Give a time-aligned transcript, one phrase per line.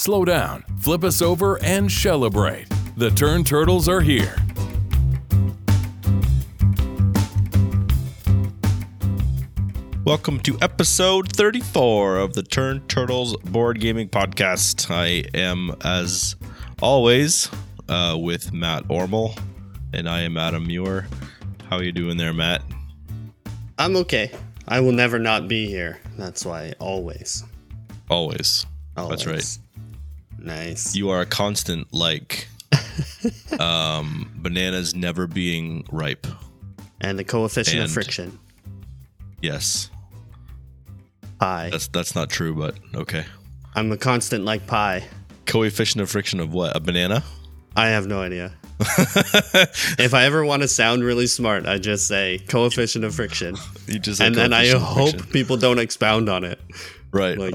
[0.00, 2.66] Slow down, flip us over, and celebrate.
[2.96, 4.34] The Turn Turtles are here.
[10.06, 14.90] Welcome to episode 34 of the Turn Turtles Board Gaming Podcast.
[14.90, 16.34] I am, as
[16.80, 17.50] always,
[17.90, 19.38] uh, with Matt Ormel,
[19.92, 21.08] and I am Adam Muir.
[21.68, 22.62] How are you doing there, Matt?
[23.78, 24.30] I'm okay.
[24.66, 26.00] I will never not be here.
[26.16, 27.44] That's why always.
[28.08, 28.64] Always.
[28.96, 29.10] always.
[29.10, 29.69] That's right.
[30.40, 30.94] Nice.
[30.96, 32.48] You are a constant, like
[33.58, 36.26] um, bananas never being ripe.
[37.00, 38.38] and the coefficient And- of friction.
[39.42, 39.90] Yes,
[41.38, 41.70] Pi.
[41.70, 43.24] that's that's not true, but okay.
[43.74, 45.04] I'm a constant like pi.
[45.46, 46.76] Coefficient of friction of what?
[46.76, 47.24] A banana?
[47.76, 48.52] I have no idea.
[49.98, 53.56] if I ever want to sound really smart, I just say coefficient of friction.
[53.86, 56.60] You just and then I hope people don't expound on it.
[57.12, 57.54] right, Like,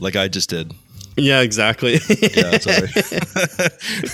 [0.00, 0.72] like I just did.
[1.16, 1.98] Yeah, exactly.
[2.36, 2.88] Yeah, sorry.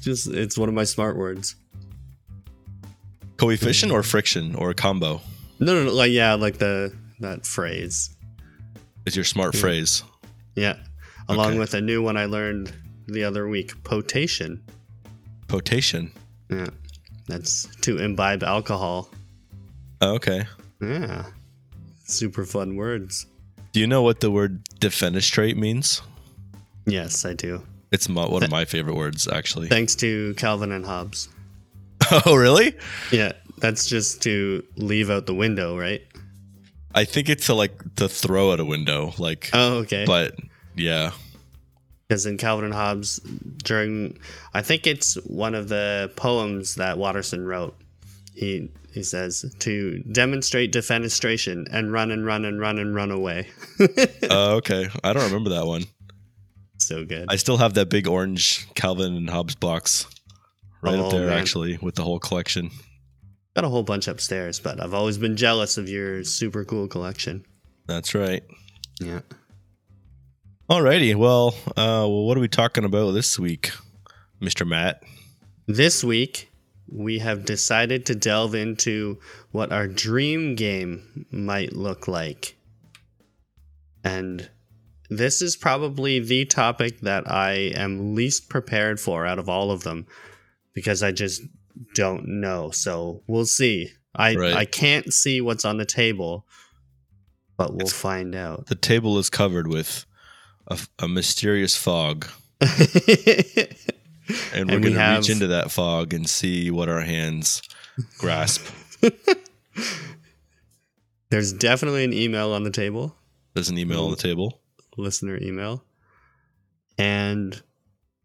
[0.00, 1.56] just it's one of my smart words.
[3.36, 5.20] Coefficient or friction or a combo
[5.58, 5.92] No, no, no.
[5.92, 8.10] Like, yeah, like the that phrase.
[9.06, 10.02] is your smart phrase.
[10.54, 10.76] Yeah.
[11.28, 11.58] Along Okay.
[11.58, 12.72] with a new one I learned
[13.06, 14.62] the other week, potation.
[15.48, 16.12] Potation.
[16.50, 16.68] Yeah.
[17.26, 19.08] That's to imbibe alcohol.
[20.00, 20.46] Oh, okay.
[20.80, 21.26] Yeah.
[22.04, 23.26] Super fun words.
[23.72, 26.02] Do you know what the word defenestrate means?
[26.86, 27.62] Yes, I do.
[27.92, 29.68] It's my, one of my favorite words, actually.
[29.68, 31.28] Thanks to Calvin and Hobbes.
[32.26, 32.74] oh, really?
[33.10, 36.02] Yeah, that's just to leave out the window, right?
[36.94, 39.50] I think it's to like to throw out a window, like.
[39.52, 40.04] Oh, okay.
[40.06, 40.34] But
[40.74, 41.12] yeah,
[42.08, 43.18] Because in Calvin and Hobbes,
[43.62, 44.18] during,
[44.52, 47.76] I think it's one of the poems that Watterson wrote.
[48.34, 53.48] He he says to demonstrate defenestration and run and run and run and run away.
[53.80, 54.88] uh, okay.
[55.04, 55.84] I don't remember that one.
[56.78, 57.26] so good.
[57.28, 60.06] I still have that big orange Calvin and Hobbes box
[60.82, 61.38] right Oh, up there, man.
[61.38, 62.70] actually, with the whole collection.
[63.54, 67.44] Got a whole bunch upstairs, but I've always been jealous of your super cool collection.
[67.86, 68.42] That's right.
[69.00, 69.20] Yeah.
[70.70, 71.14] Alrighty.
[71.14, 73.72] Well, uh, well, what are we talking about this week,
[74.40, 75.02] Mister Matt?
[75.66, 76.50] This week,
[76.88, 79.18] we have decided to delve into
[79.50, 82.56] what our dream game might look like.
[84.04, 84.50] And
[85.08, 89.82] this is probably the topic that I am least prepared for out of all of
[89.84, 90.06] them
[90.74, 91.42] because I just
[91.94, 92.70] don't know.
[92.70, 93.90] So we'll see.
[94.14, 94.54] I, Right.
[94.54, 96.46] I can't see what's on the table,
[97.56, 98.66] but we'll It's- find out.
[98.66, 100.04] The table is covered with
[100.68, 102.26] a, a mysterious fog,
[104.54, 107.00] and we're And we going to have- reach into that fog and see what our
[107.00, 107.62] hands
[108.18, 108.64] grasp.
[111.30, 113.16] There's definitely an email on the table.
[113.54, 114.60] There's an email on the table.
[114.98, 115.82] listener email
[116.98, 117.62] and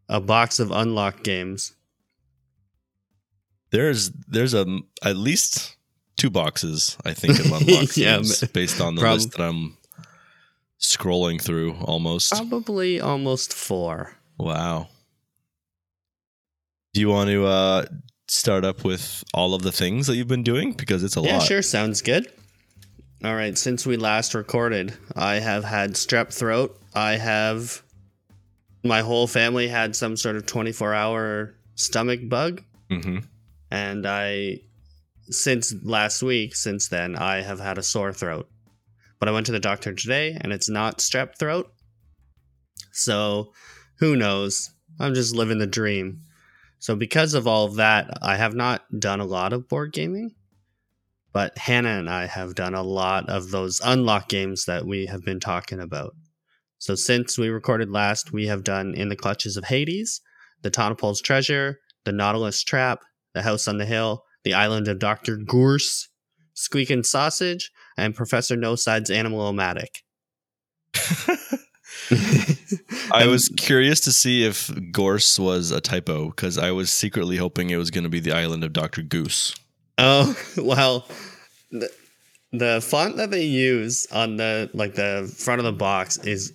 [0.08, 1.74] a box of unlocked games.
[3.70, 4.66] There's there's a
[5.02, 5.76] at least
[6.16, 9.76] two boxes I think of unlocked Yeah, games based on the prob- list that I'm
[10.80, 11.74] scrolling through.
[11.76, 12.32] Almost.
[12.32, 14.16] Probably almost four.
[14.38, 14.88] Wow.
[16.94, 17.86] Do you want to uh,
[18.28, 21.34] start up with all of the things that you've been doing because it's a yeah,
[21.34, 21.42] lot.
[21.42, 21.62] Yeah, sure.
[21.62, 22.30] Sounds good.
[23.24, 23.56] All right.
[23.56, 26.78] Since we last recorded, I have had strep throat.
[26.94, 27.82] I have
[28.84, 32.62] my whole family had some sort of 24 hour stomach bug.
[32.90, 33.18] hmm
[33.70, 34.60] And I,
[35.30, 38.48] since last week, since then, I have had a sore throat.
[39.18, 41.72] But I went to the doctor today and it's not strep throat.
[42.92, 43.52] So
[43.98, 44.70] who knows?
[45.00, 46.22] I'm just living the dream.
[46.78, 50.34] So, because of all of that, I have not done a lot of board gaming.
[51.32, 55.24] But Hannah and I have done a lot of those unlock games that we have
[55.24, 56.14] been talking about.
[56.78, 60.20] So, since we recorded last, we have done In the Clutches of Hades,
[60.62, 63.00] The Tonipal's Treasure, The Nautilus Trap,
[63.34, 65.36] The House on the Hill, The Island of Dr.
[65.36, 66.08] Goorse,
[66.54, 70.02] Squeakin' Sausage, and Professor Noside's Animal-O-Matic.
[73.12, 77.70] I was curious to see if Goorse was a typo because I was secretly hoping
[77.70, 79.02] it was going to be the island of Dr.
[79.02, 79.54] Goose.
[79.98, 81.06] Oh well,
[81.70, 81.90] the,
[82.52, 86.54] the font that they use on the like the front of the box is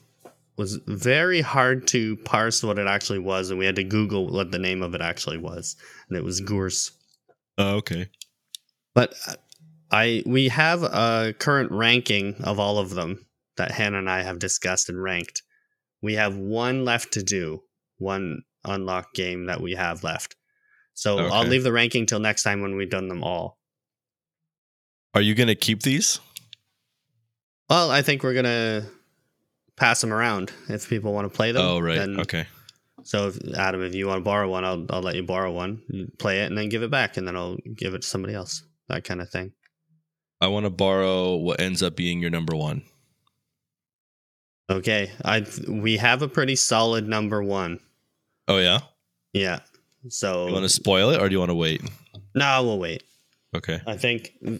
[0.57, 4.51] was very hard to parse what it actually was, and we had to Google what
[4.51, 5.75] the name of it actually was,
[6.07, 6.91] and it was Goorse.
[7.57, 8.09] Oh, okay.
[8.93, 9.33] But uh,
[9.91, 13.25] I we have a current ranking of all of them
[13.57, 15.43] that Hannah and I have discussed and ranked.
[16.01, 17.63] We have one left to do,
[17.97, 20.35] one unlock game that we have left.
[20.93, 23.57] So I'll leave the ranking till next time when we've done them all.
[25.13, 26.19] Are you going to keep these?
[27.69, 28.85] Well, I think we're gonna
[29.77, 31.63] pass them around if people want to play them.
[31.65, 31.97] Oh, right.
[31.97, 32.45] then- okay.
[33.05, 35.81] So, if, Adam, if you want to borrow one, I'll I'll let you borrow one,
[35.89, 38.33] you play it, and then give it back, and then I'll give it to somebody
[38.33, 38.63] else.
[38.89, 39.53] That kind of thing.
[40.39, 42.83] I want to borrow what ends up being your number one.
[44.73, 47.79] Okay, I we have a pretty solid number one.
[48.47, 48.79] Oh yeah.
[49.31, 49.59] Yeah.
[50.09, 51.81] So You want to spoil it or do you want to wait?
[52.35, 53.03] no, we'll wait.
[53.55, 53.79] Okay.
[53.85, 54.59] I think it,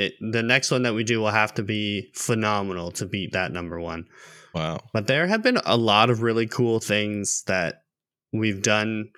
[0.00, 3.52] it the next one that we do will have to be phenomenal to beat that
[3.52, 4.06] number one.
[4.52, 4.80] Wow.
[4.92, 7.82] But there have been a lot of really cool things that
[8.32, 9.10] we've done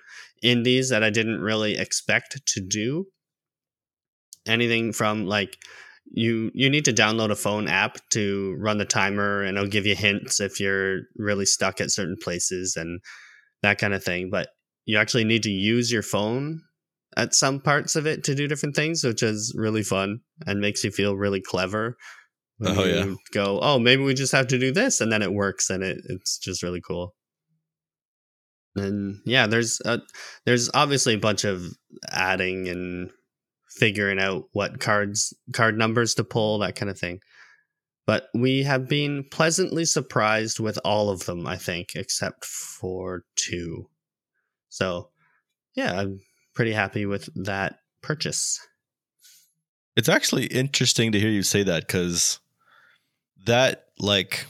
[0.43, 3.07] in these that I didn't really expect to do.
[4.45, 5.57] Anything from like
[6.05, 9.85] you you need to download a phone app to run the timer and it'll give
[9.85, 12.99] you hints if you're really stuck at certain places and
[13.61, 14.29] that kind of thing.
[14.29, 14.49] But
[14.85, 16.61] you actually need to use your phone
[17.15, 20.83] at some parts of it to do different things, which is really fun and makes
[20.83, 21.95] you feel really clever.
[22.57, 23.13] When Oh, you yeah.
[23.33, 25.97] go, oh, maybe we just have to do this, and then it works, and it,
[26.07, 27.15] it's just really cool.
[28.75, 29.99] And yeah, there's a,
[30.45, 31.63] there's obviously a bunch of
[32.11, 33.11] adding and
[33.75, 37.19] figuring out what cards card numbers to pull, that kind of thing.
[38.05, 43.89] But we have been pleasantly surprised with all of them, I think, except for two.
[44.69, 45.09] So
[45.75, 46.19] yeah, I'm
[46.53, 48.59] pretty happy with that purchase.
[49.95, 52.39] It's actually interesting to hear you say that because
[53.45, 54.45] that, like,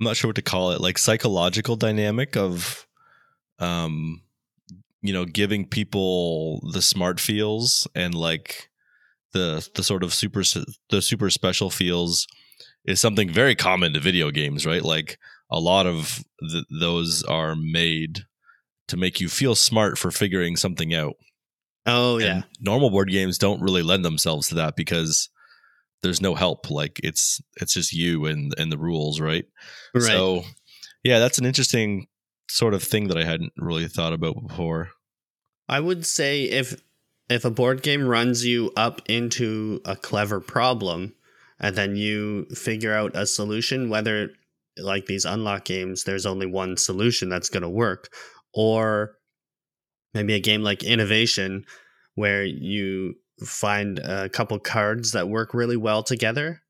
[0.00, 2.86] I'm not sure what to call it, like psychological dynamic of,
[3.58, 4.22] um,
[5.02, 8.70] you know, giving people the smart feels and like
[9.32, 10.42] the the sort of super
[10.90, 12.26] the super special feels
[12.84, 14.82] is something very common to video games, right?
[14.82, 15.18] Like
[15.50, 18.20] a lot of th- those are made
[18.88, 21.14] to make you feel smart for figuring something out.
[21.86, 22.34] Oh yeah.
[22.34, 25.28] And normal board games don't really lend themselves to that because
[26.02, 26.70] there's no help.
[26.70, 29.44] Like it's it's just you and and the rules, right?
[29.94, 30.04] Right.
[30.04, 30.44] So
[31.02, 32.06] yeah, that's an interesting
[32.52, 34.90] sort of thing that I hadn't really thought about before.
[35.68, 36.82] I would say if
[37.30, 41.14] if a board game runs you up into a clever problem
[41.58, 44.28] and then you figure out a solution whether
[44.76, 48.12] like these unlock games there's only one solution that's going to work
[48.52, 49.16] or
[50.12, 51.64] maybe a game like innovation
[52.16, 53.14] where you
[53.46, 56.60] find a couple cards that work really well together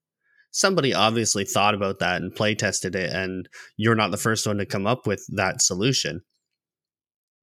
[0.53, 4.59] somebody obviously thought about that and play tested it and you're not the first one
[4.59, 6.21] to come up with that solution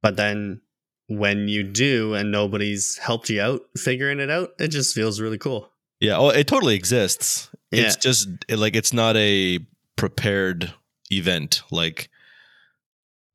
[0.02, 0.62] but then
[1.10, 5.38] when you do and nobody's helped you out figuring it out, it just feels really
[5.40, 5.70] cool.
[6.00, 7.50] Yeah, oh, it totally exists.
[7.72, 7.84] Yeah.
[7.84, 9.60] It's just like it's not a
[9.98, 10.74] prepared
[11.12, 12.10] event like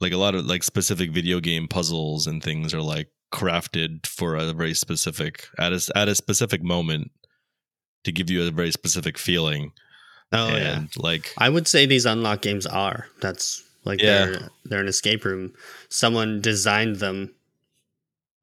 [0.01, 4.37] like a lot of like specific video game puzzles and things are like crafted for
[4.37, 7.11] a very specific at a at a specific moment
[8.05, 9.73] to give you a very specific feeling.
[10.33, 13.07] Oh and like I would say these unlock games are.
[13.21, 14.27] That's like Yeah.
[14.27, 15.53] they're they're an escape room.
[15.91, 17.35] Someone designed them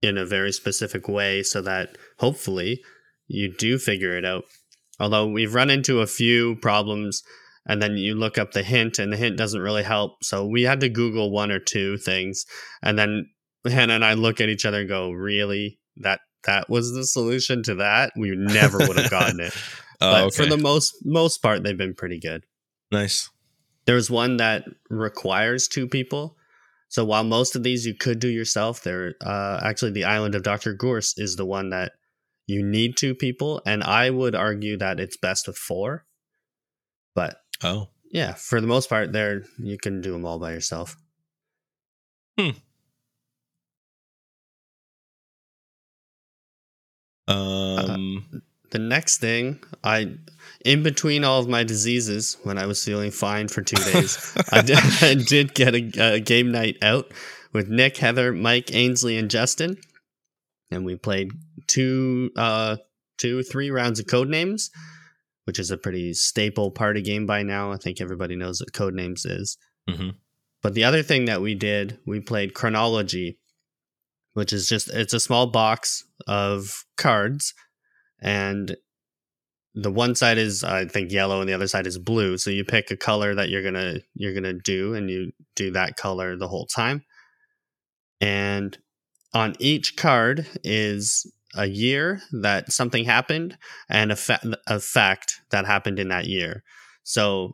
[0.01, 2.81] in a very specific way so that hopefully
[3.27, 4.43] you do figure it out.
[4.99, 7.23] Although we've run into a few problems
[7.67, 10.23] and then you look up the hint and the hint doesn't really help.
[10.23, 12.45] So we had to Google one or two things
[12.81, 13.27] and then
[13.65, 15.79] Hannah and I look at each other and go, Really?
[15.97, 18.13] That that was the solution to that?
[18.15, 19.53] We never would have gotten it.
[20.01, 20.35] oh, but okay.
[20.35, 22.45] for the most most part they've been pretty good.
[22.91, 23.29] nice.
[23.85, 26.37] There's one that requires two people.
[26.89, 30.43] So while most of these you could do yourself, there uh, actually the island of
[30.43, 30.73] Dr.
[30.75, 31.93] Goorse is the one that
[32.45, 36.05] you need two people, and I would argue that it's best with four.
[37.15, 37.89] But Oh.
[38.11, 40.95] yeah, for the most part, there you can do them all by yourself.
[47.27, 50.15] Um The next thing, I
[50.63, 54.61] in between all of my diseases, when I was feeling fine for two days, I
[54.69, 57.11] did, I did get a, a game night out
[57.51, 59.77] with Nick, Heather, Mike, Ainsley, and Justin,
[60.69, 61.31] and we played
[61.67, 62.77] two, uh,
[63.17, 64.69] two, three rounds of Codenames,
[65.45, 67.71] which is a pretty staple party game by now.
[67.73, 69.57] I think everybody knows what Codenames is.
[69.89, 70.15] mhm.
[70.63, 73.39] But the other thing that we did, we played chronology,
[74.33, 77.53] which is just it's a small box of cards,
[78.21, 78.75] and
[79.73, 82.37] the one side is I think yellow and the other side is blue.
[82.37, 85.97] So you pick a color that you're gonna you're gonna do, and you do that
[85.97, 87.03] color the whole time.
[88.19, 88.77] And
[89.33, 93.57] on each card is a year that something happened
[93.89, 96.63] and a, fa- a fact that happened in that year.
[97.03, 97.53] So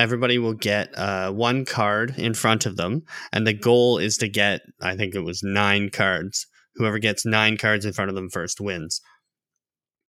[0.00, 3.02] everybody will get uh, one card in front of them,
[3.32, 6.46] and the goal is to get, I think it was nine cards.
[6.76, 9.00] Whoever gets nine cards in front of them first wins.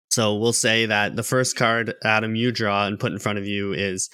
[0.09, 3.45] So we'll say that the first card, Adam, you draw and put in front of
[3.45, 4.09] you is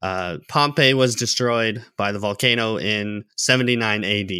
[0.00, 4.30] Uh, Pompeii was destroyed by the volcano in 79 AD.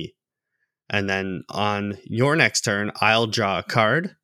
[0.89, 4.15] And then on your next turn, I'll draw a card.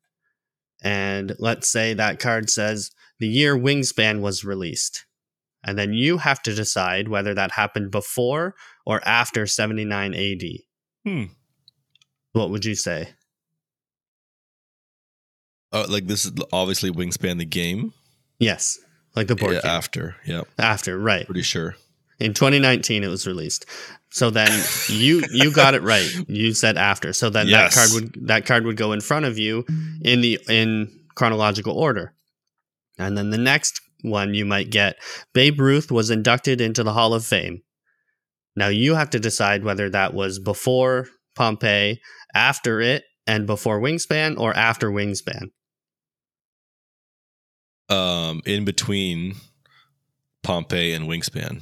[0.81, 5.05] And let's say that card says the year Wingspan was released.
[5.65, 8.53] And then you have to decide whether that happened before
[8.85, 10.43] or after 79 AD.
[11.03, 11.23] Hmm.
[12.33, 13.09] What would you say?
[15.71, 17.93] Uh, like this is obviously Wingspan the game.
[18.39, 18.77] Yes.
[19.15, 19.71] Like the board Yeah, game.
[19.71, 20.15] after.
[20.25, 21.25] Yeah, After, right.
[21.25, 21.75] pretty sure.
[22.19, 23.65] In 2019 it was released.
[24.09, 24.49] So then
[24.87, 26.07] you you got it right.
[26.29, 27.11] You said after.
[27.11, 27.75] So then Yes.
[27.75, 29.65] that card would that card would go in front of you
[30.01, 32.13] in the in chronological order.
[32.97, 34.97] And then the next one you might get
[35.33, 37.61] Babe Ruth was inducted into the Hall of Fame.
[38.55, 41.99] Now you have to decide whether that was before Pompeii,
[42.33, 45.49] after it, and before Wingspan, or after Wingspan.
[47.89, 49.35] Um, in between
[50.43, 51.61] Pompeii and Wingspan.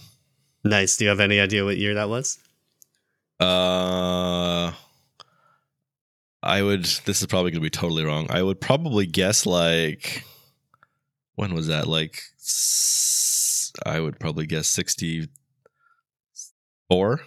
[0.63, 0.95] Nice.
[0.97, 2.37] Do you have any idea what year that was?
[3.39, 4.71] Uh,
[6.41, 6.85] I would.
[7.05, 8.27] This is probably gonna be totally wrong.
[8.29, 10.23] I would probably guess like
[11.35, 11.87] when was that?
[11.87, 12.21] Like
[13.85, 15.27] I would probably guess sixty
[16.89, 17.21] four.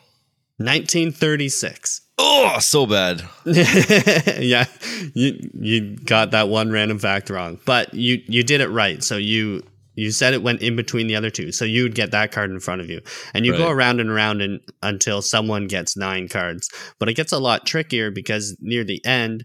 [0.58, 2.00] 1936.
[2.18, 3.22] Oh, so bad.
[3.44, 4.64] yeah,
[5.12, 9.02] you you got that one random fact wrong, but you you did it right.
[9.04, 9.62] So you
[9.96, 12.50] you said it went in between the other two, so you would get that card
[12.50, 13.02] in front of you,
[13.34, 16.70] and you go around and around and, until someone gets nine cards.
[16.98, 19.44] But it gets a lot trickier because near the end,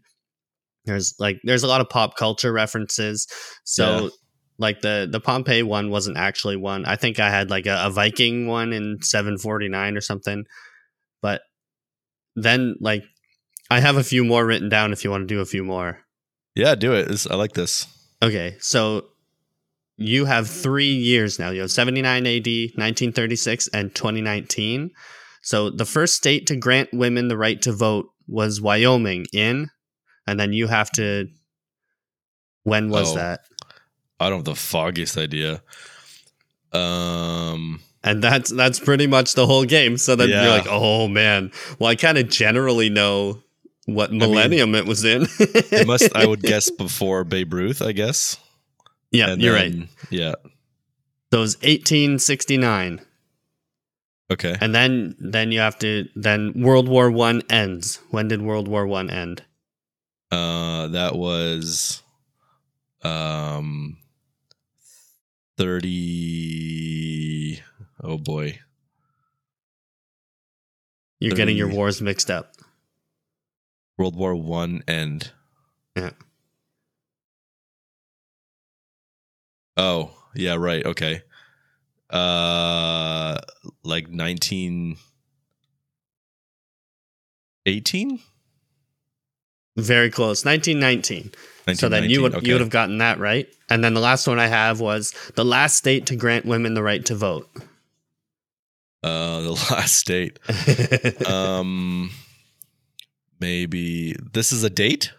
[0.85, 3.27] there's like there's a lot of pop culture references.
[3.65, 4.03] So.
[4.03, 4.09] Yeah.
[4.61, 6.85] Like the the Pompeii one wasn't actually one.
[6.85, 10.45] I think I had like a, a Viking one in 749 or something.
[11.21, 11.41] But
[12.35, 13.03] then like
[13.71, 15.99] I have a few more written down if you want to do a few more.
[16.55, 17.07] Yeah, do it.
[17.07, 17.87] This, I like this.
[18.21, 19.07] Okay, so
[19.97, 21.49] you have three years now.
[21.49, 24.91] You have 79 AD, 1936, and 2019.
[25.41, 29.69] So the first state to grant women the right to vote was Wyoming in,
[30.27, 31.27] and then you have to.
[32.63, 33.15] When was Oh.
[33.15, 33.39] that?
[34.21, 35.61] I don't have the foggiest idea.
[36.73, 39.97] Um, And that's that's pretty much the whole game.
[39.97, 40.43] So then Yeah.
[40.43, 41.51] you're like, oh man.
[41.79, 43.41] Well, I kind of generally know
[43.85, 45.27] what millennium it was in.
[45.39, 46.15] it must.
[46.15, 47.81] I would guess before Babe Ruth.
[47.81, 48.37] I guess.
[49.11, 49.73] yeah, And you're right.
[50.09, 50.35] Yeah.
[51.33, 53.01] So it was 1869.
[54.31, 54.55] Okay.
[54.61, 57.99] And then then you have to then World War One ends.
[58.11, 59.43] When did World War One end?
[60.31, 62.01] Uh, that was
[63.03, 63.97] um
[65.61, 67.59] thirty.
[68.03, 68.59] Oh boy,
[71.19, 72.55] You're getting your wars mixed up.
[73.97, 75.31] World War One end.
[75.95, 76.11] Yeah.
[79.77, 80.83] Oh yeah, right.
[80.85, 81.21] Okay.
[82.09, 83.37] Uh,
[83.83, 84.97] like nineteen
[87.67, 88.19] eighteen.
[89.81, 90.45] Very close.
[90.45, 91.31] 1919.
[91.75, 93.47] So then you would you would have gotten that right.
[93.69, 96.83] And then the last one I have was the last state to grant women the
[96.83, 97.47] right to vote.
[99.03, 100.39] uh the last state.
[101.27, 102.11] Um,
[103.39, 105.11] maybe this is a date.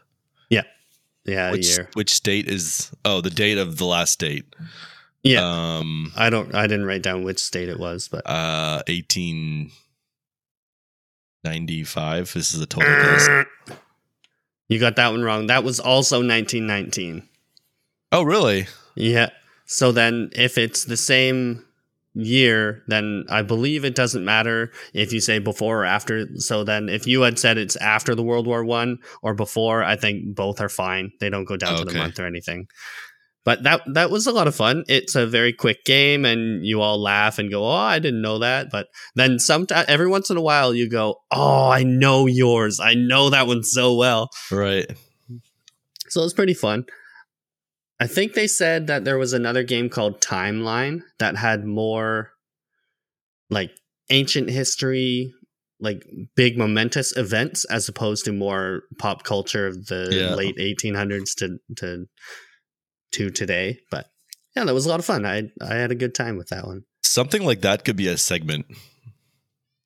[0.51, 1.89] yeah, which year.
[1.95, 2.91] which state is?
[3.05, 4.45] Oh, the date of the last date.
[5.23, 5.41] Yeah.
[5.45, 6.13] Um.
[6.17, 8.83] I don't I didn't write down which state it was, but Uh.
[8.89, 9.71] Eighteen
[11.45, 12.33] ninety five.
[12.33, 13.47] This is a total guess.
[14.73, 15.49] You got that one wrong.
[15.49, 17.29] That was also 1919.
[18.11, 18.67] Oh, really?
[18.95, 19.29] Yeah.
[19.67, 21.65] So then if it's the same
[22.15, 26.27] year, then I believe it doesn't matter if you say before or after.
[26.37, 29.97] So then if you had said it's after the World War One or before, I
[29.97, 31.13] think both are fine.
[31.21, 32.67] They don't go down to the month or anything.
[33.45, 34.85] But that that was a lot of fun.
[34.87, 38.39] It's a very quick game, and you all laugh and go, "Oh, I didn't know
[38.39, 42.79] that." But then sometimes, every once in a while, you go, "Oh, I know yours.
[42.79, 44.87] I know that one so well." Right.
[46.09, 46.85] So it's pretty fun.
[47.99, 52.31] I think they said that there was another game called Timeline that had more
[53.51, 53.71] like
[54.11, 55.33] ancient history,
[55.81, 56.05] like
[56.37, 60.35] big momentous events as opposed to more pop culture of the Yeah.
[60.35, 62.07] late 1800s to to
[63.13, 64.07] to today, but
[64.57, 65.25] yeah, that was a lot of fun.
[65.25, 66.85] I I had a good time with that one.
[67.03, 68.67] Something like that could be a segment.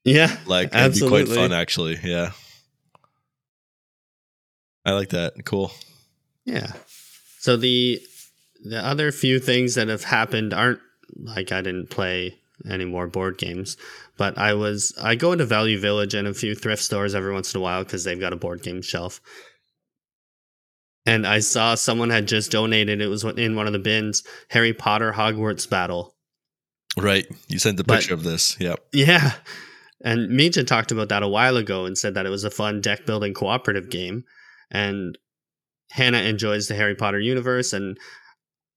[0.04, 0.37] Yeah.
[0.47, 1.35] Like it'd be quite Absolutely.
[1.35, 1.99] fun, actually.
[2.02, 2.30] Yeah.
[4.85, 5.45] I like that.
[5.45, 5.73] Cool.
[6.45, 6.73] Yeah.
[7.40, 8.00] So the
[8.64, 10.80] the other few things that have happened aren't
[11.16, 12.37] like I didn't play
[12.68, 13.76] any more board games,
[14.16, 17.52] but I was I go into Value Village and a few thrift stores every once
[17.54, 19.21] in a while because they've got a board game shelf.
[21.06, 23.00] And I saw someone had just donated.
[23.00, 24.22] It was in one of the bins.
[24.50, 26.14] Harry Potter Hogwarts Battle.
[26.98, 27.26] Right.
[27.48, 28.56] You sent the But- picture of this.
[28.58, 28.80] Yep.
[28.92, 29.34] Yeah.
[30.04, 32.80] And Mija talked about that a while ago and said that it was a fun
[32.80, 34.25] deck building cooperative game.
[34.70, 35.16] And
[35.92, 37.96] Hannah enjoys the Harry Potter universe and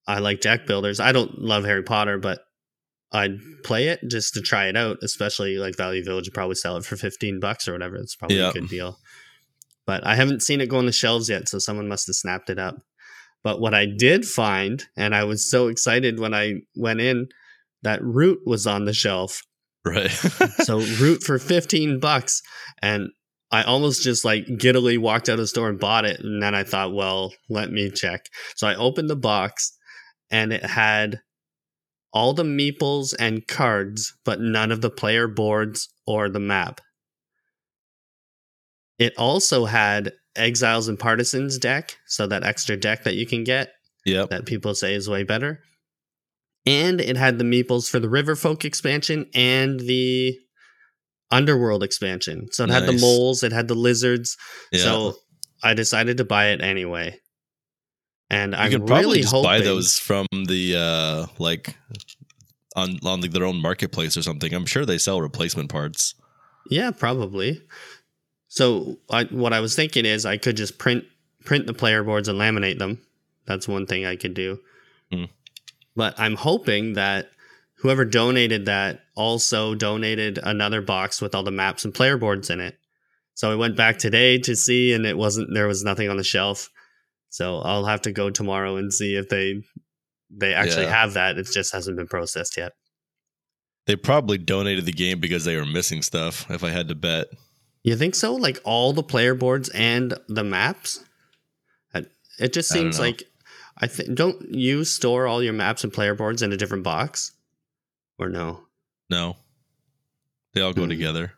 [0.07, 0.99] I like deck builders.
[0.99, 2.39] I don't love Harry Potter, but
[3.11, 6.77] I'd play it just to try it out, especially like Value Village would probably sell
[6.77, 7.95] it for 15 bucks or whatever.
[7.95, 8.49] It's probably Yeah.
[8.49, 8.97] a good deal.
[9.89, 12.51] But I haven't seen it go on the shelves yet, so someone must have snapped
[12.51, 12.75] it up.
[13.43, 17.29] But what I did find, and I was so excited when I went in,
[17.81, 19.41] that Root was on the shelf
[19.85, 20.11] Right.
[20.59, 22.41] so root for 15 bucks
[22.81, 23.07] and
[23.49, 26.53] i almost just like giddily walked out of the store and bought it and then
[26.53, 29.71] i thought well let me check so i opened the box
[30.29, 31.21] and it had
[32.11, 36.81] all the meeples and cards but none of the player boards or the map
[38.99, 43.71] it also had exiles and partisans deck so that extra deck that you can get
[44.05, 44.29] yep.
[44.29, 45.61] that people say is way better.
[46.65, 50.37] And it had the meeples for the Riverfolk expansion and the
[51.31, 52.47] Underworld expansion.
[52.51, 54.35] So it had the moles, it had the lizards.
[54.71, 54.81] Yeah.
[54.81, 55.13] So
[55.63, 57.19] I decided to buy it anyway.
[58.31, 61.75] And I'm can probably really just hoping, buy those from the uh like
[62.75, 64.53] on on like their own marketplace or something.
[64.53, 66.15] I'm sure they sell replacement parts.
[66.69, 67.61] Yeah, probably.
[68.49, 71.05] So I, what I was thinking is I could just print
[71.45, 72.99] print the player boards and laminate them.
[73.45, 74.59] That's one thing I could do.
[75.11, 75.25] Hmm.
[75.95, 77.29] But I'm hoping that
[77.77, 82.59] whoever donated that also donated another box with all the maps and player boards in
[82.59, 82.77] it.
[83.35, 86.23] So I went back today to see, and it wasn't there was nothing on the
[86.23, 86.69] shelf.
[87.29, 89.61] So I'll have to go tomorrow and see if they
[90.29, 91.01] they actually Yeah.
[91.01, 91.37] have that.
[91.37, 92.73] It just hasn't been processed yet.
[93.85, 97.27] They probably donated the game because they were missing stuff, if I had to bet.
[97.83, 98.35] You think so?
[98.35, 101.03] Like all the player boards and the maps?
[102.41, 103.23] It just seems like
[103.77, 107.33] I think don't you store all your maps and player boards in a different box?
[108.17, 108.61] Or no?
[109.09, 109.35] No.
[110.53, 110.89] They all go Hmm.
[110.89, 111.33] together.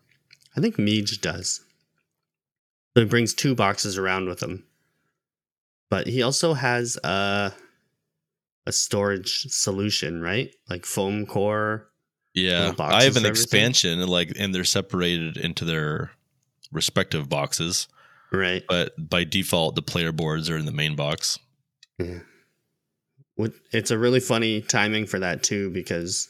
[0.56, 1.62] I think Meej does.
[2.94, 4.64] So he brings two boxes around with him.
[5.90, 7.54] But he also has a
[8.68, 10.54] a storage solution, right?
[10.70, 11.90] Like foam core.
[12.36, 12.74] Yeah.
[12.78, 13.32] I have an everything?
[13.32, 16.12] expansion and like and they're separated into their
[16.72, 17.88] respective boxes,
[18.32, 18.64] Right.
[18.68, 21.38] but by default the player boards are in the main box.
[23.36, 26.30] What- It's a really funny timing for that too, because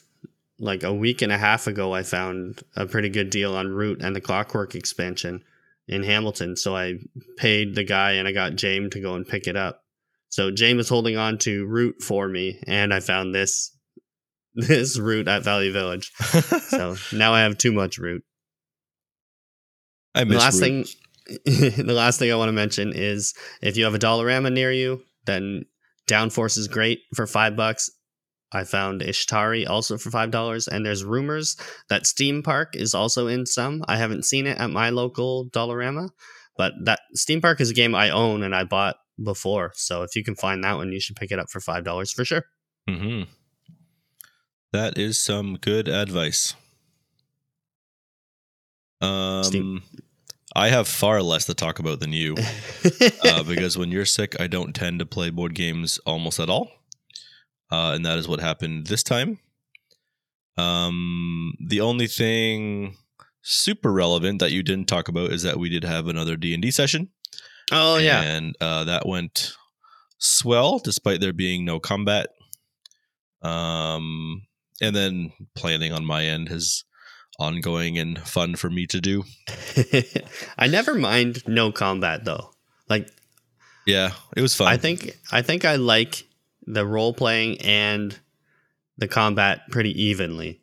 [0.60, 4.02] like a week and a half ago, I found a pretty good deal on Root
[4.02, 5.44] and the Clockwork expansion
[5.88, 6.56] in Hamilton.
[6.56, 7.00] So I
[7.38, 9.84] paid the guy and I got James to go and pick it up.
[10.30, 13.76] So James is holding on to Root for me, and I found this
[14.56, 16.12] this Root at Value Village.
[16.72, 18.24] So now I have too much Root.
[20.16, 20.88] I The last Root.
[20.88, 21.36] thing,
[21.86, 25.02] the last thing I want to mention is if you have a Dollarama near you,
[25.26, 25.66] then
[26.08, 27.90] Downforce is great for five bucks.
[28.54, 31.56] I found Ishtari also for five dollars, and there's rumors
[31.88, 33.84] that Steam Park is also in some.
[33.88, 36.10] I haven't seen it at my local Dollarama,
[36.58, 39.72] but that Steam Park is a game I own and I bought before.
[39.76, 42.12] So if you can find that one, you should pick it up for five dollars
[42.12, 42.44] for sure.
[42.90, 43.22] hmm
[44.74, 46.54] That is some good advice.
[49.02, 49.84] Um, Steam-
[50.56, 52.36] I have far less to talk about than you
[53.24, 56.70] uh, because when you're sick, I don't tend to play board games almost at all,
[57.72, 59.40] uh, and that is what happened this time.
[60.58, 62.98] Um, the only thing
[63.42, 66.62] super relevant that you didn't talk about is that we did have another D and
[66.62, 67.10] D session.
[67.72, 69.54] oh yeah, and uh, that went
[70.18, 72.28] swell despite there being no combat.
[73.42, 74.44] Um,
[74.82, 76.84] and then planning on my end is
[77.42, 79.24] ongoing and fun for me to do.
[80.58, 82.52] I never mind no combat though.
[82.90, 83.10] Like
[83.86, 84.68] Yeah, it was fun.
[84.68, 86.28] I think I think I like
[86.66, 88.18] the role playing and
[88.98, 90.62] the combat pretty evenly.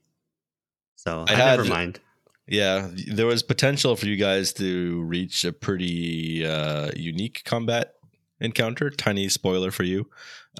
[0.96, 2.00] So I, I had- never mind.
[2.46, 7.94] yeah, there was potential for you guys to reach a pretty uh, unique combat
[8.40, 8.90] encounter.
[8.90, 10.08] Tiny spoiler for you,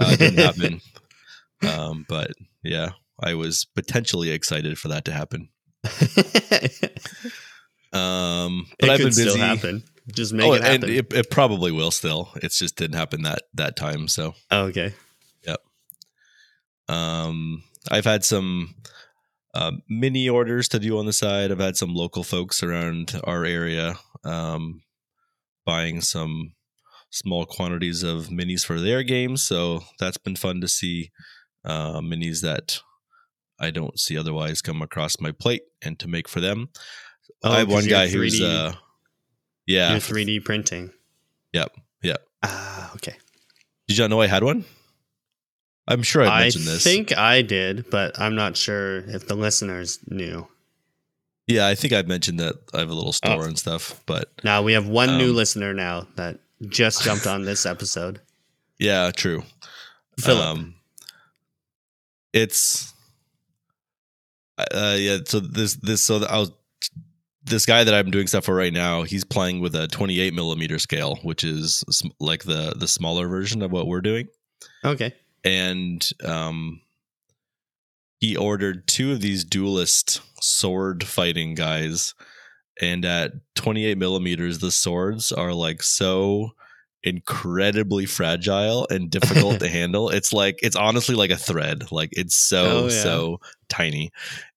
[0.01, 0.81] uh, didn't happen.
[1.61, 2.31] Um, but
[2.63, 5.49] yeah, I was potentially excited for that to happen.
[7.93, 9.31] Um, but it I've could been busy.
[9.31, 9.83] still happen.
[10.13, 10.85] Just make oh, it happen.
[10.85, 12.31] and it, it probably will still.
[12.37, 14.09] It's just didn't happen that that time.
[14.09, 14.93] So, Oh, okay.
[15.47, 15.61] Yep.
[16.89, 18.75] Um, I've had some
[19.55, 21.51] uh, mini orders to do on the side.
[21.51, 24.83] I've had some local folks around our area um,
[25.65, 26.53] buying some
[27.11, 29.43] small quantities of minis for their games.
[29.43, 31.11] So that's been fun to see
[31.65, 32.81] uh, minis that
[33.61, 36.69] I don't see otherwise come across my plate and to make for them.
[37.43, 38.73] Oh, I have one guy who's 3D uh,
[39.67, 39.97] yeah.
[39.97, 40.91] 3D printing.
[41.53, 42.25] Yep, yep.
[42.43, 43.17] Ah, okay.
[43.87, 44.65] Did you know I had one?
[45.87, 46.87] I'm sure I I mentioned this.
[46.87, 50.47] I think I did, but I'm not sure if the listeners knew.
[51.47, 53.47] yeah, I think I mentioned that I have a little store Oh.
[53.47, 54.01] and stuff.
[54.05, 58.21] But Now we have one new Um, listener now that just jumped on this episode.
[58.79, 59.45] yeah, true.
[60.21, 60.45] Philip.
[60.45, 60.75] Um,
[62.33, 62.93] it's
[64.73, 65.19] uh yeah.
[65.25, 66.53] So this this so I was
[67.45, 69.03] this guy that I'm doing stuff for right now.
[69.05, 73.63] He's playing with a 28 millimeter scale, which is sm- like the the smaller version
[73.63, 74.29] of what we're doing.
[74.85, 75.15] okay.
[75.45, 76.81] and um
[78.21, 82.15] he ordered two of these duelist sword fighting guys
[82.81, 86.51] and at 28 millimeters the swords are like so
[87.05, 92.35] incredibly fragile and difficult to handle it's like it's honestly like a thread like it's
[92.35, 93.03] so Oh, yeah.
[93.03, 94.11] so tiny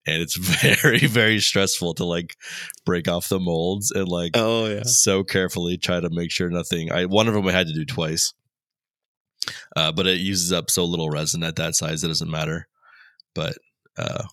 [0.07, 2.35] and it's very very stressful to like
[2.85, 4.83] break off the molds and like Oh yeah.
[4.83, 7.85] so carefully try to make sure nothing i one of them i had to do
[7.85, 8.33] twice
[9.75, 12.67] uh, but it uses up so little resin at that size it doesn't matter
[13.35, 13.53] but
[13.97, 14.23] uh,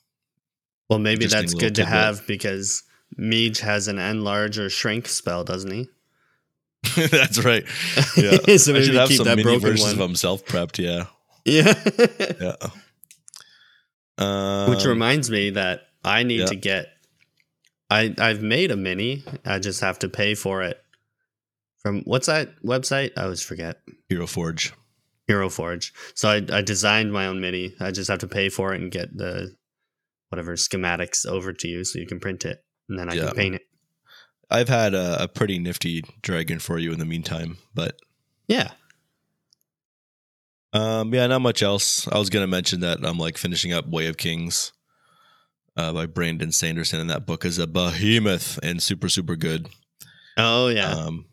[0.89, 2.83] Well, maybe that's good to have because
[3.19, 5.89] Meej has an enlarge or shrink spell, doesn't he?
[7.11, 7.65] that's right
[8.17, 9.93] yeah so i should have keep some that mini versions one.
[9.95, 10.79] of himself prepped.
[10.79, 11.07] yeah
[11.45, 11.75] Yeah.
[12.41, 12.69] yeah
[14.19, 16.47] um, Which reminds me that I need yeah.
[16.47, 16.89] to get.
[17.91, 19.23] I I've made a mini.
[19.45, 20.79] I just have to pay for it.
[21.79, 23.13] From what's that website?
[23.17, 23.77] I always forget.
[24.09, 24.73] hero forge
[25.29, 25.93] Hero Forge.
[26.15, 27.75] So I I designed my own mini.
[27.81, 29.55] I just have to pay for it and get the
[30.31, 33.27] whatever schematics over to you so you can print it and then I Yeah.
[33.27, 33.63] can paint it.
[34.51, 37.99] I've had a, a pretty nifty dragon for you in the meantime but
[38.49, 38.71] Yeah.
[40.73, 42.07] Um, yeah, not much else.
[42.09, 44.73] I was gonna mention that I'm like finishing up Way of Kings,
[45.79, 49.69] uh, by Brandon Sanderson, and that book is a behemoth and super super good.
[50.37, 50.91] Oh yeah.
[50.91, 51.25] Um,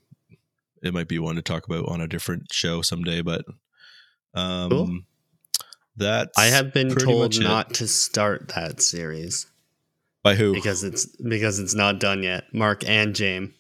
[0.82, 3.43] it might be one to talk about on a different show someday, but
[4.34, 4.99] um, Cool.
[5.97, 7.43] that's I have been told it.
[7.43, 9.47] not to start that series
[10.26, 10.54] by who?
[10.54, 12.54] because it's because it's not done yet.
[12.54, 13.54] Mark and James.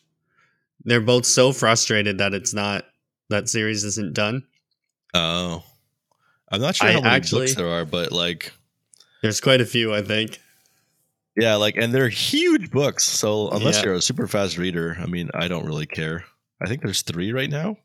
[0.83, 2.85] They're both so frustrated that it's not
[3.29, 4.43] that series isn't done.
[5.13, 5.63] Oh,
[6.51, 8.51] I'm not sure I how many actually- books there are, but like,
[9.21, 10.39] There's quite a few, I think.
[11.35, 13.03] yeah, like, and they're huge books.
[13.03, 13.85] So unless Yeah.
[13.85, 16.25] you're a super fast reader, I mean, I don't really care.
[16.61, 17.77] I think there's three right now.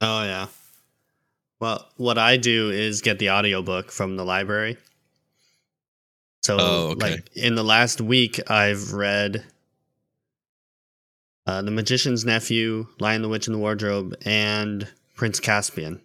[0.00, 0.46] Oh yeah.
[1.58, 4.78] Well, what I do is get the audiobook from the library.
[6.42, 7.12] So Oh, okay.
[7.12, 9.44] like in the last week I've read
[11.46, 16.00] uh, The Magician's Nephew, Lion the Witch in the Wardrobe, and Prince Caspian.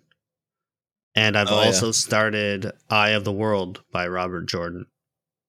[1.15, 1.67] And I've Oh, yeah.
[1.67, 4.85] also started Eye of the World by Robert Jordan.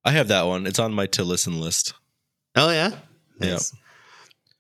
[0.05, 0.67] I have that one.
[0.67, 1.95] It's on my to listen list.
[2.55, 2.93] Oh yeah.
[3.41, 3.59] Yeah.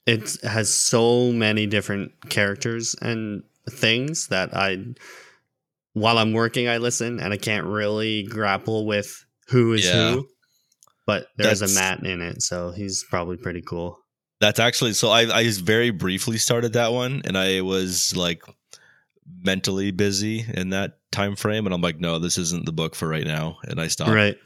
[0.06, 4.94] It has so many different characters and things that I
[5.94, 10.12] while I'm working I listen and I can't really grapple with who is Yeah.
[10.12, 10.28] who.
[11.06, 13.98] But there's a That's- Matt in it, so he's probably pretty cool.
[14.40, 15.08] That's actually so.
[15.10, 18.42] I I just very briefly started that one, and I was like
[19.42, 23.08] mentally busy in that time frame, and I'm like, no, this isn't the book for
[23.08, 24.10] right now, and I stopped.
[24.10, 24.36] Right.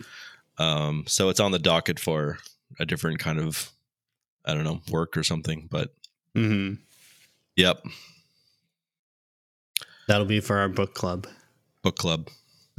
[0.59, 2.39] Um, so it's on the docket for
[2.79, 3.71] a different kind of,
[4.45, 5.67] I don't know, work or something.
[5.71, 5.93] But
[6.35, 6.75] hmm
[7.57, 7.83] yep,
[10.07, 11.27] That'll be for our book club.
[11.83, 12.29] book club.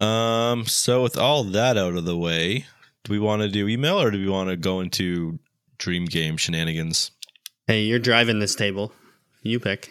[0.00, 2.66] Um, so with all that out of the way,
[3.04, 5.38] do we want to do email or do we want to go into
[5.78, 7.10] dream game shenanigans?
[7.66, 8.92] hey, you're driving this table.
[9.42, 9.90] You pick.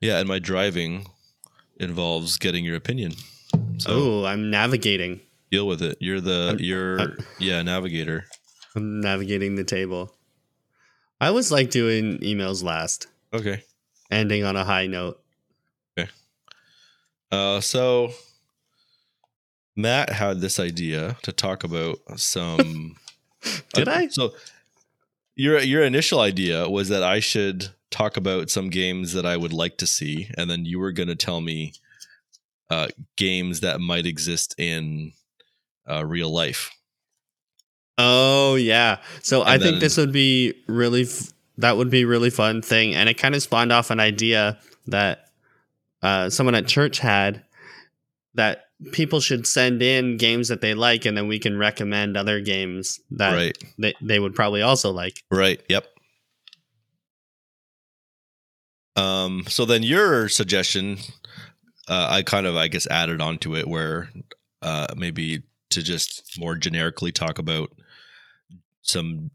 [0.00, 1.06] Yeah, and my driving
[1.78, 3.12] involves getting your opinion.
[3.78, 5.20] So oh, I'm navigating.
[5.50, 5.98] deal with it.
[6.00, 8.24] You're the I'm- you're I'm- yeah navigator.
[8.74, 10.14] I'm navigating the table.
[11.20, 13.62] I always like doing emails last, Okay.
[14.10, 15.22] ending on a high note.
[15.98, 16.10] Okay.
[17.32, 18.12] Uh, so
[19.76, 22.96] Matt had this idea to talk about some.
[23.74, 24.08] Did uh, I?
[24.08, 24.34] So
[25.36, 29.52] your your initial idea was that I should talk about some games that I would
[29.52, 31.74] like to see, and then you were going to tell me
[32.70, 35.12] uh, games that might exist in
[35.88, 36.72] uh, real life.
[37.98, 38.98] Oh yeah.
[39.22, 42.62] So I And think this would be really f- that would be a really fun
[42.62, 45.30] thing, and it kind of spawned off an idea that
[46.02, 47.44] uh, someone at church had
[48.34, 52.40] that people should send in games that they like, and then we can recommend other
[52.40, 53.58] games that right.
[53.78, 55.22] they, they would probably also like.
[55.30, 55.62] Right.
[55.68, 55.86] Yep.
[58.96, 59.44] Um.
[59.48, 60.98] So then your suggestion,
[61.88, 64.10] uh, I kind of I guess added onto it where,
[64.62, 67.70] uh, maybe to just more generically talk about
[68.82, 69.30] some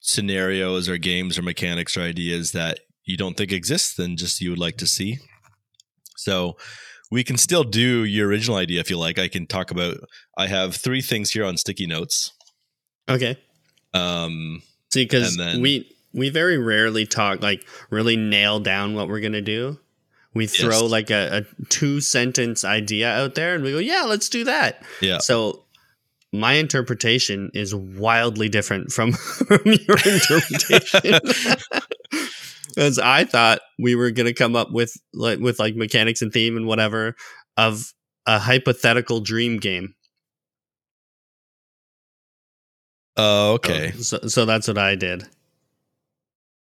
[0.00, 4.50] scenarios or games or mechanics or ideas that you don't think exist then just you
[4.50, 5.18] would like to see.
[6.16, 6.56] So
[7.10, 9.18] we can still do your original idea if you like.
[9.18, 9.96] I can talk about.
[10.36, 12.32] I have three things here on sticky notes.
[13.08, 13.38] Okay.
[13.94, 19.40] Um, See, because we we very rarely talk like really nail down what we're gonna
[19.42, 19.78] do.
[20.34, 20.90] We throw Yes.
[20.90, 24.82] like a, a two sentence idea out there, and we go, "Yeah, let's do that."
[25.00, 25.18] yeah.
[25.18, 25.64] So
[26.32, 31.20] my interpretation is wildly different from, from your interpretation.
[32.68, 36.56] Because I thought we were gonna come up with like with like mechanics and theme
[36.56, 37.14] and whatever
[37.56, 37.92] of
[38.26, 39.94] a hypothetical dream game.
[43.16, 43.90] Oh, So- okay.
[43.92, 45.24] So, so that's what I did.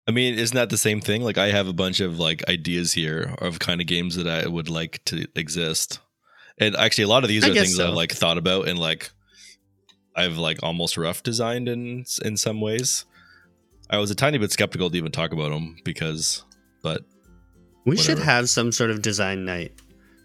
[0.08, 1.22] I mean, isn't that the same thing?
[1.24, 4.48] Like, I have a bunch of like ideas here of kind of games that I
[4.48, 6.00] would like to exist,
[6.58, 7.88] and actually, a lot of these I are things so.
[7.88, 9.12] I've like thought about and like
[10.14, 13.06] I've like almost rough designed in in some ways.
[13.94, 16.44] I was a tiny bit skeptical to even talk about them because,
[16.82, 17.04] but
[17.86, 19.72] We should have some sort of design night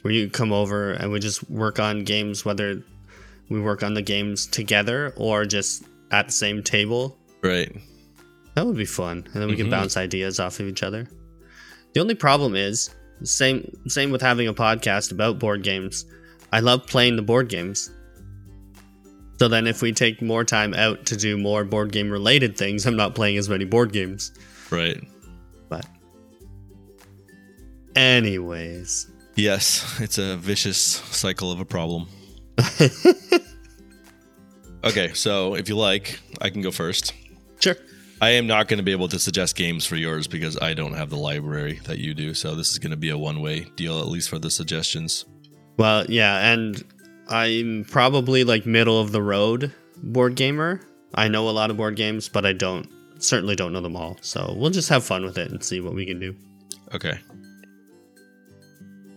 [0.00, 2.83] where you come over and we just work on games, whether
[3.50, 7.18] we work on the games together or just at the same table.
[7.42, 7.70] right,
[8.54, 9.59] That would be fun, and then we Mhm.
[9.59, 11.07] can bounce ideas off of each other.
[11.92, 12.88] The only problem is
[13.22, 16.07] same same with having a podcast about board games.
[16.54, 17.90] I love playing the board games.
[19.38, 22.87] So then, if we take more time out to do more board game related things,
[22.87, 24.33] I'm not playing as many board games.
[24.70, 25.01] right,
[25.68, 25.87] But,
[27.94, 32.09] anyways, yes, it's a vicious cycle of a problem.
[34.85, 37.12] Okay, so if you like, I can go first.
[37.61, 37.77] sure.
[38.20, 40.94] I am not going to be able to suggest games for yours because I don't
[40.94, 42.33] have the library that you do.
[42.35, 45.24] So this is going to be a one way deal, at least for the suggestions.
[45.77, 46.83] Well, yeah, and
[47.28, 50.80] I'm probably like middle of the road board gamer.
[51.14, 52.88] I know a lot of board games, but I don't
[53.18, 54.18] certainly don't know them all.
[54.20, 56.34] So we'll just have fun with it and see what we can do.
[56.94, 57.18] Okay.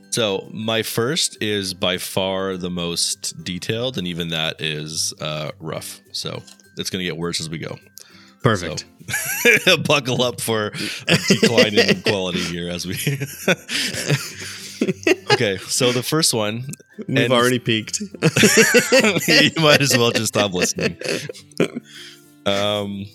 [0.10, 6.02] So my first is by far the most detailed, and even that is uh, rough.
[6.12, 6.44] So
[6.78, 7.78] it's going to get worse as we go.
[8.44, 8.86] Perfect.
[9.64, 10.74] So buckle up for
[11.08, 12.96] a decline in quality here as we.
[15.34, 16.66] okay, so the first one
[17.08, 18.00] We've already peaked.
[18.02, 20.98] you might as well just stop listening.
[22.46, 23.06] Um,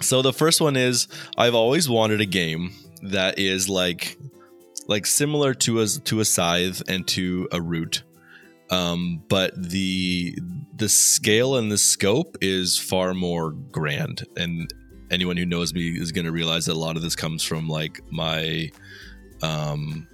[0.00, 4.16] so the first one is I've always wanted a game that is like
[4.88, 8.02] like similar to a to a scythe and to a root,
[8.70, 10.36] um, but the
[10.74, 14.26] the scale and the scope is far more grand.
[14.36, 14.72] And
[15.10, 17.68] anyone who knows me is going to realize that a lot of this comes from
[17.68, 18.70] like my
[19.42, 20.06] um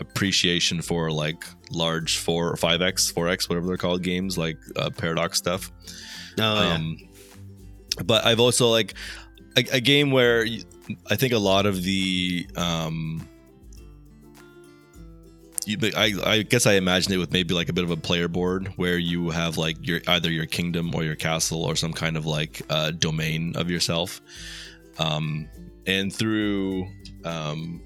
[0.00, 4.58] appreciation for like large four or five X, four X, whatever they're called games, like
[4.76, 5.70] uh, Paradox stuff.
[6.38, 6.74] Oh, yeah.
[6.74, 6.98] Um,
[8.04, 8.94] but I've also like
[9.56, 10.46] a, a game where
[11.10, 13.26] I think a lot of the um,
[15.68, 18.26] you, I, I guess I imagine it with maybe like a bit of a player
[18.26, 22.16] board where you have like your either your kingdom or your castle or some kind
[22.16, 24.20] of like uh, domain of yourself,
[24.98, 25.46] um,
[25.86, 26.88] and through
[27.24, 27.82] um,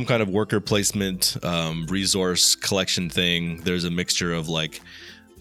[0.00, 3.60] some kind of worker placement um, resource collection thing.
[3.64, 4.80] There's a mixture of like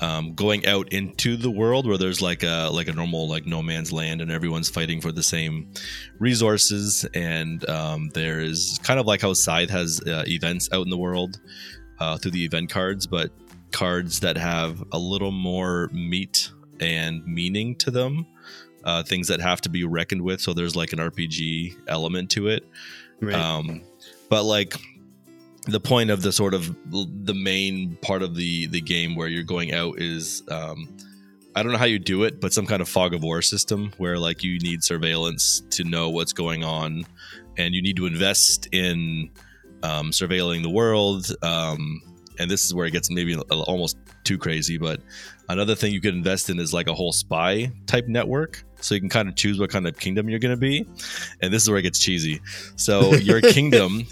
[0.02, 3.63] um, going out into the world where there's like a like a normal like no
[3.63, 5.72] man's land and everyone's fighting for the same
[6.19, 10.98] resources and um, there's kind of like how Scythe has uh, events out in the
[10.98, 11.39] world
[12.02, 13.32] uh, through the event cards, but
[13.72, 18.28] cards that have a little more meat and meaning to them.
[18.84, 22.48] Uh, things that have to be reckoned with, so there's like an RPG element to
[22.48, 22.65] it.
[23.22, 23.36] right.
[23.36, 23.82] Um,
[24.30, 24.76] but like
[25.65, 29.44] the point of the sort of the main part of the the game where you're
[29.44, 30.88] going out is um,
[31.56, 33.92] I don't know how you do it, but some kind of fog of war system
[33.98, 37.06] where like you need surveillance to know what's going on,
[37.58, 39.30] and you need to invest in
[39.84, 41.28] um, surveilling the world.
[41.42, 42.02] Um,
[42.39, 44.78] and this is where it gets maybe almost too crazy.
[44.78, 45.02] But
[45.50, 49.02] another thing you could invest in is like a whole spy type network, so you
[49.02, 50.88] can kind of choose what kind of kingdom you're going to be.
[51.42, 52.40] And this is where it gets cheesy.
[52.78, 54.06] So your kingdom,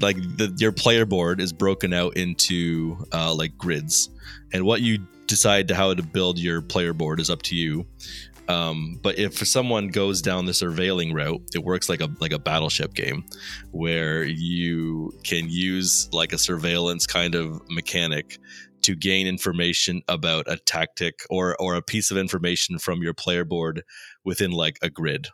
[0.00, 4.08] like the, your player board, is broken out into uh, like grids,
[4.52, 7.86] and what you decide to how to build your player board is up to you.
[8.46, 12.38] Um, but if someone goes down the surveilling route, it works like a like a
[12.38, 13.24] battleship game,
[13.70, 18.38] where you can use like a surveillance kind of mechanic
[18.84, 23.44] to gain information about a tactic or or a piece of information from your player
[23.44, 23.82] board
[24.24, 25.28] within like a grid.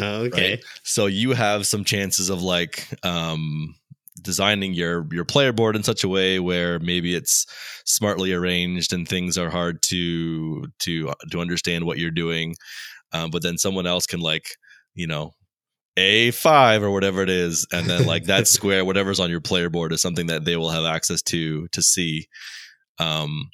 [0.00, 0.52] Okay.
[0.52, 0.64] right?
[0.82, 3.74] So you have some chances of like um
[4.22, 7.46] designing your your player board in such a way where maybe it's
[7.84, 12.54] smartly arranged and things are hard to to to understand what you're doing
[13.12, 14.56] um, but then someone else can like
[14.94, 15.32] you know
[15.98, 17.66] A5 or whatever it is.
[17.72, 20.70] And then like that square, whatever's on your player board is something that they will
[20.70, 22.28] have access to to see.
[22.98, 23.50] Um,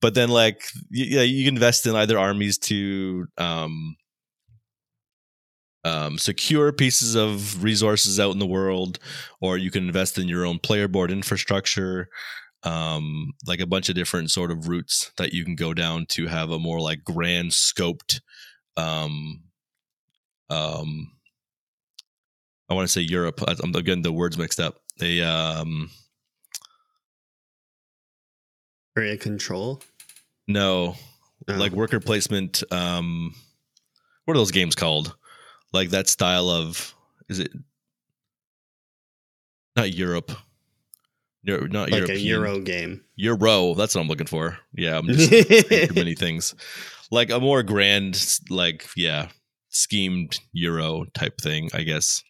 [0.00, 3.96] but then like yeah, you invest in either armies to um,
[5.84, 8.98] um, secure pieces of resources out in the world,
[9.40, 12.08] or you can invest in your own player board infrastructure.
[12.62, 16.28] Um, like a bunch of different sort of routes that you can go down to
[16.28, 18.20] have a more like grand scoped
[18.78, 19.42] um,
[20.48, 21.12] um,
[22.70, 23.40] I want to say Europe.
[23.46, 24.76] I'm getting the words mixed up.
[24.98, 25.90] They um
[28.96, 29.82] area control.
[30.46, 30.96] No,
[31.48, 31.54] Oh.
[31.54, 32.62] like worker placement.
[32.72, 33.34] Um,
[34.24, 35.14] what are those games called?
[35.72, 36.94] Like that style of
[37.28, 37.50] is it
[39.76, 40.32] not Europe?
[41.42, 42.18] Euro- not like European.
[42.18, 43.04] a Euro game.
[43.16, 43.74] Euro.
[43.74, 44.58] That's what I'm looking for.
[44.72, 45.28] Yeah, I'm just
[45.68, 46.54] saying too many things.
[47.10, 49.28] Like a more grand, like yeah,
[49.68, 52.22] schemed Euro type thing, I guess.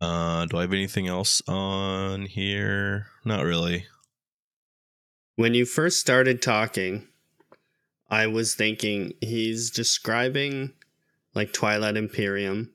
[0.00, 3.06] Uh, do I have anything else on here?
[3.24, 3.86] Not really.
[5.36, 7.06] when you first started talking,
[8.08, 10.72] I was thinking he's describing
[11.34, 12.72] like Twilight Imperium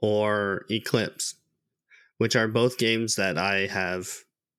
[0.00, 1.34] or Eclipse,
[2.18, 4.08] which are both games that I have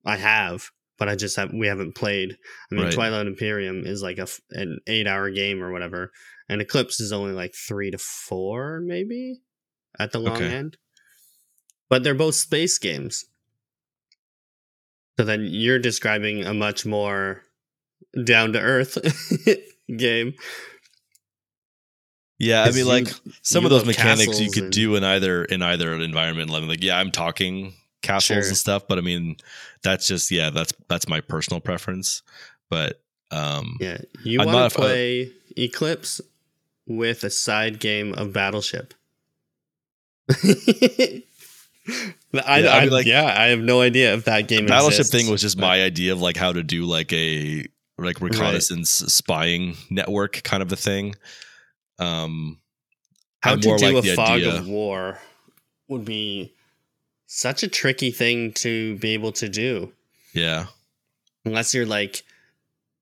[0.04, 2.36] I have, but I just have we haven't played.
[2.70, 2.94] I mean, Right.
[2.94, 6.12] Twilight Imperium is like a an 8-hour game or whatever,
[6.48, 9.40] and Eclipse is only like 3 to 4 maybe
[9.98, 10.48] at the long Okay.
[10.54, 10.76] end.
[11.90, 13.26] But they're both space games.
[15.18, 17.42] So then you're describing a much more
[18.24, 18.96] down to earth
[19.96, 20.32] game.
[22.38, 23.08] Yeah, I mean, you- like
[23.42, 26.48] some you of those mechanics you could and- do in either in either environment.
[26.48, 28.48] Like, like, yeah, I'm talking castles Sure.
[28.48, 29.36] and stuff, but I mean,
[29.82, 32.22] that's just yeah, that's that's my personal preference.
[32.70, 36.20] But um, Yeah, you want to play Eclipse
[36.86, 38.94] with a side game of Battleship.
[42.44, 45.14] I, Yeah, I, I like- yeah, I have no idea if that game Battleship exists,
[45.14, 47.66] thing was just my idea of like how to do like a
[47.98, 51.14] like reconnaissance spying network kind of a thing.
[51.98, 52.58] Um,
[53.42, 55.18] how to do like a fog idea- of war
[55.88, 56.54] would be
[57.26, 59.92] such a tricky thing to be able to do.
[60.32, 60.66] Yeah,
[61.44, 62.22] unless you're like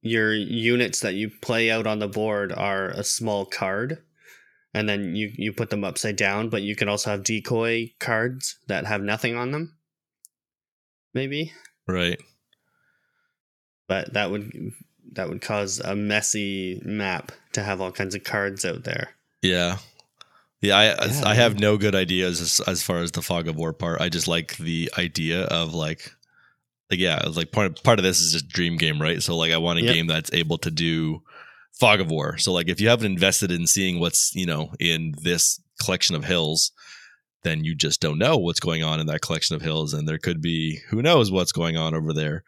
[0.01, 3.99] your units that you play out on the board are a small card
[4.79, 8.59] and then you you put them upside down but you can also have decoy cards
[8.69, 9.77] that have nothing on them
[11.15, 11.53] maybe
[11.87, 12.21] right.
[13.89, 14.73] but that would
[15.13, 19.11] that would cause a messy map to have all kinds of cards out there
[19.43, 19.79] Yeah.
[20.61, 23.57] Yeah, I Yeah, I have no good ideas as, as far as the fog of
[23.57, 24.01] war part.
[24.01, 26.11] I just like the idea of like
[26.91, 29.23] like yeah, like part part of this is just dream game, right?
[29.23, 29.95] So like I want a Yep.
[29.95, 31.23] game that's able to do
[31.79, 32.39] fog of war.
[32.39, 36.25] So like if you haven't invested in seeing what's, you know, in this collection of
[36.25, 36.73] hills,
[37.45, 40.19] then you just don't know what's going on in that collection of hills and there
[40.19, 42.43] could be who knows what's going on over there.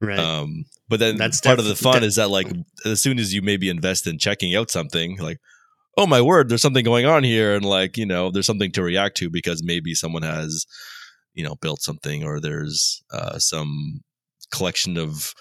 [0.00, 2.48] right Um, but then That's part of the fun de- is that like
[2.84, 5.38] as soon as you maybe invest in checking out something, like,
[5.96, 8.82] oh my word, there's something going on here, and like you know, there's something to
[8.82, 10.66] react to because maybe someone has,
[11.34, 14.02] you know, built something or there's uh, some
[14.52, 15.34] collection of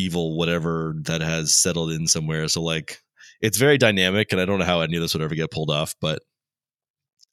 [0.00, 2.48] evil whatever that has settled in somewhere.
[2.48, 2.98] So like,
[3.40, 5.70] it's very dynamic, and I don't know how any of this would ever get pulled
[5.70, 6.22] off, but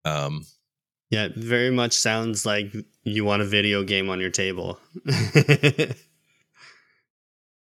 [0.06, 0.46] um,
[1.10, 4.80] yeah it very much sounds like you want a video game on your table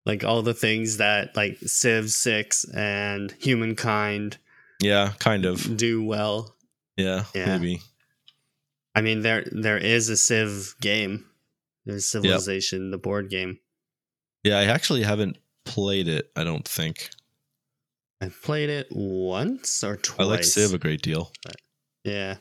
[0.07, 4.39] like all the things that like civ 6 and humankind
[4.81, 6.57] yeah, kind of, do well
[6.97, 7.59] yeah, Yeah.
[7.59, 7.81] maybe.
[8.95, 11.25] I mean, there there is a Civ game.
[11.87, 13.59] There's Civilization, the board game.
[14.45, 16.31] Yeah, I actually haven't played it.
[16.37, 17.11] I don't think.
[18.21, 20.21] I played it once or twice.
[20.21, 21.33] I like Civ a great deal.
[22.05, 22.37] Yeah,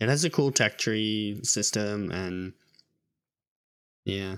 [0.00, 2.52] it has a cool tech tree system, and
[4.04, 4.36] yeah,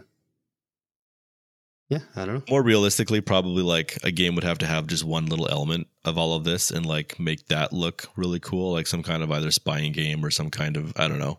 [1.89, 2.01] yeah.
[2.17, 2.43] I don't know.
[2.51, 6.19] more realistically probably like a game would have to have just one little element of
[6.19, 9.51] all of this and like make that look really cool like some kind of either
[9.51, 11.39] spying game or some kind of i don't know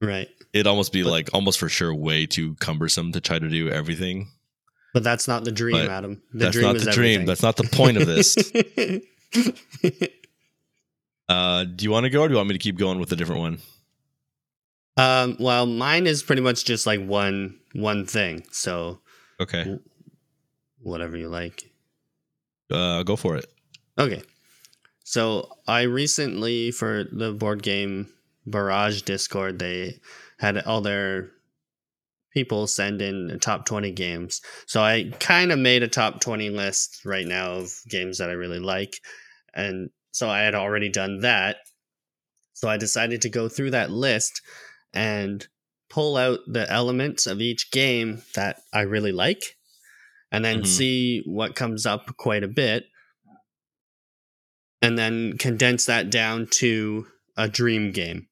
[0.00, 3.48] Right, it'd almost be But- like almost for sure way too cumbersome to try to
[3.48, 4.28] do everything
[4.92, 6.22] but that's not the dream, But Adam.
[6.32, 7.26] The that's dream not the dream everything.
[7.26, 8.36] that's not the point of this
[11.28, 13.10] uh do you want to go or do you want me to keep going with
[13.12, 13.58] a different one
[14.98, 15.36] um.
[15.40, 18.44] Well, mine is pretty much just like one one thing.
[18.50, 19.00] So
[19.40, 19.78] okay
[20.82, 21.70] whatever you like.
[22.70, 23.46] uh go for it
[23.98, 24.22] Okay.
[25.04, 28.08] So I recently for the board game
[28.46, 30.00] Barrage Discord, they
[30.38, 31.30] had all their
[32.32, 34.40] people send in top 20 games.
[34.66, 38.34] So I kind of made a top 20 list right now of games that I
[38.34, 38.94] really like.
[39.54, 41.56] And so I had already done that.
[42.54, 44.40] So I decided to go through that list
[44.92, 45.46] and
[45.90, 49.56] pull out the elements of each game that I really like
[50.30, 50.66] and then Mhm.
[50.66, 52.86] see what comes up quite a bit
[54.80, 57.06] and then condense that down to
[57.36, 58.28] a dream game.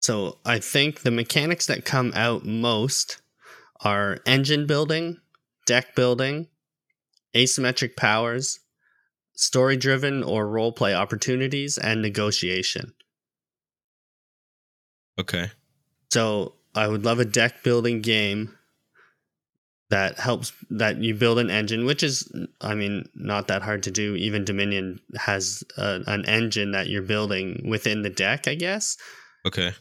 [0.00, 3.20] So I think the mechanics that come out most
[3.80, 5.18] are engine building,
[5.66, 6.48] deck building,
[7.34, 8.60] asymmetric powers,
[9.34, 12.94] story driven or role play opportunities, and negotiation.
[15.18, 15.50] Okay.
[16.10, 18.56] So I would love a deck building game
[19.88, 22.30] that helps that you build an engine, which is,
[22.60, 24.16] I mean, not that hard to do.
[24.16, 28.96] Even Dominion has a, an engine that you're building within the deck, I guess.
[29.46, 29.72] Okay.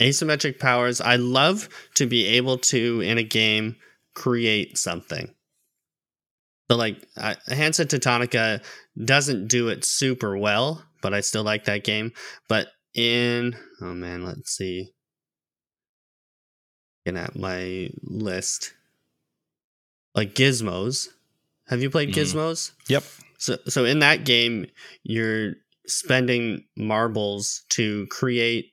[0.00, 1.00] Asymmetric powers.
[1.00, 3.76] I love to be able to, in a game,
[4.14, 5.34] create something.
[6.70, 8.62] So, like, uh, Hansa Teutonica
[9.04, 12.12] doesn't do it super well, but I still like that game.
[12.48, 14.92] But in, oh man, let's see.
[17.04, 18.72] Looking at my list.
[20.14, 21.08] Like Gizmos.
[21.68, 22.14] Have you played Mhm.
[22.14, 22.72] Gizmos?
[22.88, 23.04] Yep.
[23.38, 24.66] So, so in that game,
[25.02, 25.54] you're
[25.90, 28.66] spending marbles to create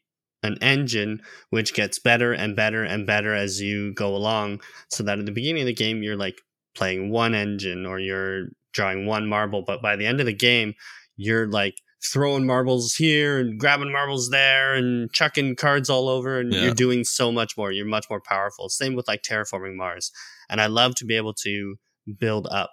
[0.44, 4.62] an engine which gets better and better and better as you go along.
[4.90, 6.40] So that at the beginning of the game, you're like
[6.76, 10.74] playing one engine or you're drawing one marble, but by the end of the game,
[11.16, 11.74] you're like
[12.14, 16.62] throwing marbles here and grabbing marbles there and chucking cards all over, and Yeah.
[16.66, 17.72] you're doing so much more.
[17.72, 18.70] You're much more powerful.
[18.70, 20.12] Same with like terraforming Mars.
[20.50, 21.76] And I love to be able to
[22.20, 22.70] build up.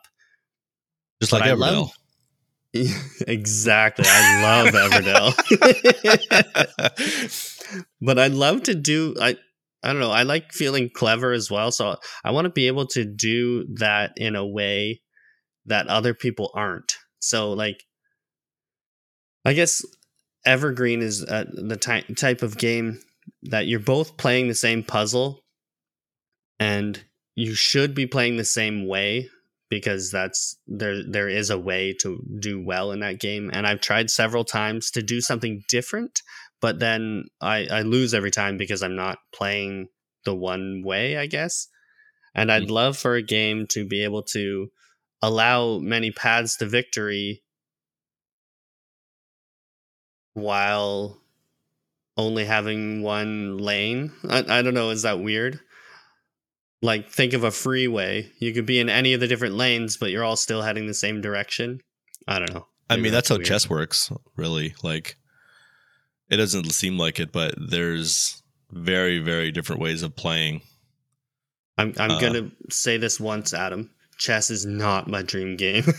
[1.23, 1.91] Just like I love-
[3.29, 4.05] exactly.
[4.09, 5.35] I love Everdell.
[8.01, 9.37] but I'd love to do I
[9.83, 11.71] I don't know, I like feeling clever as well.
[11.71, 15.03] So I want to be able to do that in a way
[15.67, 16.97] that other people aren't.
[17.21, 17.85] So like
[19.45, 19.85] I guess
[20.45, 23.01] Evergreen is uh, the ty- type of game
[23.43, 25.41] that you're both playing the same puzzle
[26.59, 27.05] and
[27.35, 29.29] you should be playing the same way
[29.75, 33.81] because that's there there is a way to do well in that game and I've
[33.81, 36.23] tried several times to do something different
[36.61, 39.89] but then I I lose every time because I'm not playing
[40.25, 41.67] the one way I guess
[42.37, 42.71] and I'd mm.
[42.71, 44.69] love for a game to be able to
[45.21, 47.43] allow many paths to victory
[50.35, 51.21] while
[52.17, 54.13] only having one lane.
[54.29, 55.59] I, I don't know, is that weird?
[56.85, 58.31] Like, think of a freeway.
[58.41, 60.93] You could be in any of the different lanes, but you're all still heading the
[60.93, 61.81] same direction.
[62.29, 62.67] I don't know.
[62.91, 63.47] I Maybe mean, that's how weird.
[63.47, 64.75] chess works, really.
[64.83, 65.17] Like,
[66.29, 70.61] it doesn't seem like it, but there's very, very different ways of playing.
[71.79, 73.91] I'm, I'm uh, gonna say this once, Adam.
[74.19, 75.85] Chess is not my dream game.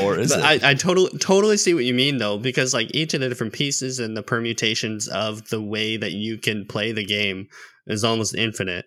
[0.00, 0.64] Or is But it?
[0.64, 3.52] I, I totally totally see what you mean though, because like each of the different
[3.54, 7.48] pieces and the permutations of the way that you can play the game
[7.86, 8.84] is almost infinite.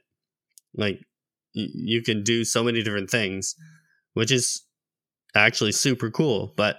[0.75, 0.99] Like
[1.55, 3.55] y- you can do so many different things,
[4.13, 4.63] which is
[5.35, 6.53] actually super cool.
[6.55, 6.77] But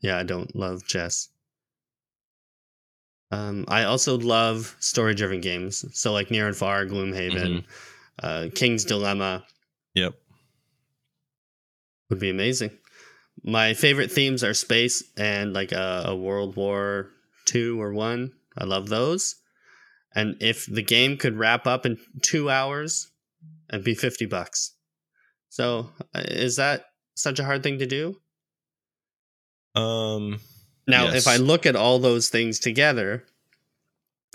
[0.00, 1.28] yeah, I don't love chess.
[3.30, 7.64] Um, I also love story-driven games, so like Near and Far, Gloomhaven,
[8.22, 9.44] uh, King's Dilemma
[9.94, 10.14] Yep.
[12.10, 12.70] would be amazing.
[13.42, 17.10] My favorite themes are space and like a, a World War
[17.44, 18.32] Two or one.
[18.58, 19.36] I love those.
[20.14, 23.10] And if the game could wrap up in two hours,
[23.70, 24.72] and be fifty bucks.
[25.48, 28.16] So uh, is that such a hard thing to do?
[29.74, 30.40] Um.
[30.88, 31.16] Now, Yes.
[31.16, 33.24] if I look at all those things together,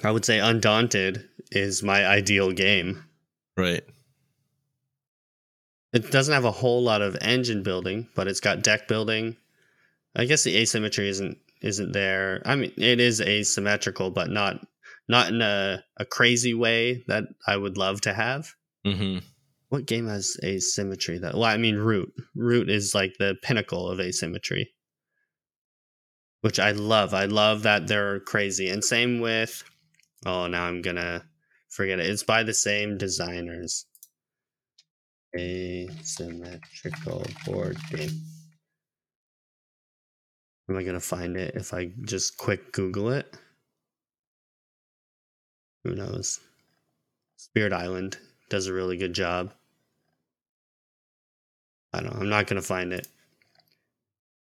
[0.03, 3.03] I would say Undaunted is my ideal game.
[3.62, 3.84] Right.
[5.93, 9.38] It doesn't have a whole lot of engine building, but it's got deck building.
[10.16, 12.41] I guess the asymmetry isn't isn't there.
[12.43, 14.66] I mean, it is asymmetrical, but not
[15.07, 18.51] not in a, a crazy way that I would love to have.
[18.86, 19.20] Mm-hmm.
[19.70, 21.20] What game has asymmetry?
[21.20, 22.12] That well, I mean, Root.
[22.36, 24.74] Root is like the pinnacle of asymmetry,
[26.41, 27.14] which I love.
[27.14, 29.64] I love that they're crazy, and same with.
[30.26, 31.26] Oh, now I'm gonna
[31.72, 32.05] forget it.
[32.05, 33.86] It's by the same designers.
[35.36, 38.22] Asymmetrical board game.
[40.69, 43.36] Am I gonna find it if I just quick Google it?
[45.84, 46.39] Who knows?
[47.38, 48.17] Spirit Island
[48.49, 49.53] does a really good job.
[51.93, 52.15] I don't.
[52.15, 53.07] I'm not gonna find it.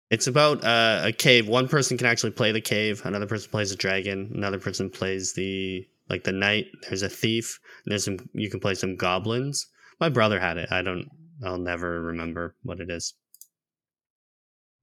[0.09, 1.47] It's about uh, a cave.
[1.49, 3.01] One person can actually play the cave.
[3.05, 4.31] Another person plays a dragon.
[4.33, 6.65] Another person plays the like the knight.
[6.87, 7.59] There's a thief.
[7.85, 8.17] And there's some.
[8.33, 9.67] You can play some goblins.
[9.99, 10.71] My brother had it.
[10.71, 11.07] I don't.
[11.43, 13.13] I'll never remember what it is.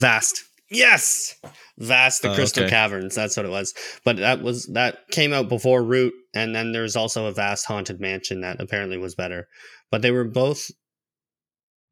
[0.01, 0.45] Vast.
[0.70, 1.37] Yes.
[1.79, 2.70] Vast the Oh, Crystal okay.
[2.70, 3.14] Caverns.
[3.14, 3.75] That's what it was.
[4.05, 8.01] But that was that came out before Root, and then there's also a Vast Haunted
[8.01, 9.49] Mansion that apparently was better.
[9.91, 10.70] But they were both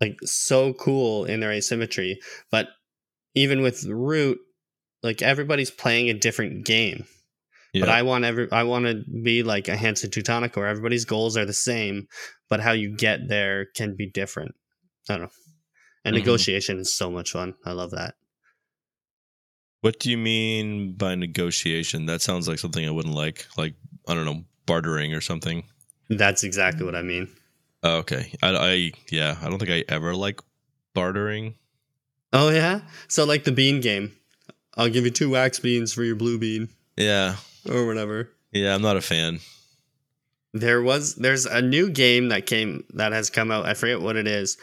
[0.01, 2.19] like so cool in their asymmetry.
[2.51, 2.69] But
[3.35, 4.39] even with Root,
[5.03, 7.05] like everybody's playing a different game.
[7.73, 7.81] Yeah.
[7.81, 11.37] But I want every I want to be like a Hansa Teutonica where everybody's goals
[11.37, 12.07] are the same,
[12.51, 14.55] but how you get there can be different.
[15.09, 15.29] I don't know.
[16.05, 16.19] And Mhm.
[16.19, 17.55] negotiation is so much fun.
[17.65, 18.15] I love that.
[19.81, 22.07] what do you mean by negotiation?
[22.07, 23.47] That sounds like something I wouldn't like.
[23.57, 23.75] Like
[24.07, 25.65] I don't know, bartering or something.
[26.09, 27.29] That's exactly what I mean.
[27.83, 28.33] Oh, okay.
[28.43, 29.39] I, I yeah.
[29.43, 30.41] I don't think I ever like
[30.95, 31.57] bartering.
[32.33, 32.83] Oh yeah.
[33.09, 34.13] So like the bean game.
[34.77, 37.37] I'll give you two wax beans for your blue bean Yeah.
[37.71, 38.31] Or whatever.
[38.53, 38.75] Yeah.
[38.75, 39.41] I'm not a fan.
[40.55, 43.65] There was there's a new game that came that has come out.
[43.65, 44.59] I forget what it is.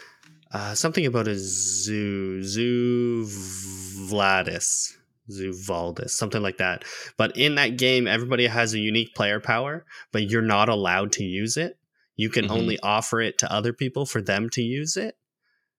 [0.52, 4.92] Uh, something about a zoo, zoo Vladis,
[5.30, 6.84] zoo Valdis, something like that.
[7.16, 11.24] But in that game, everybody has a unique player power, but you're not allowed to
[11.24, 11.78] use it.
[12.16, 12.50] You can Mhm.
[12.50, 15.16] only offer it to other people for them to use it.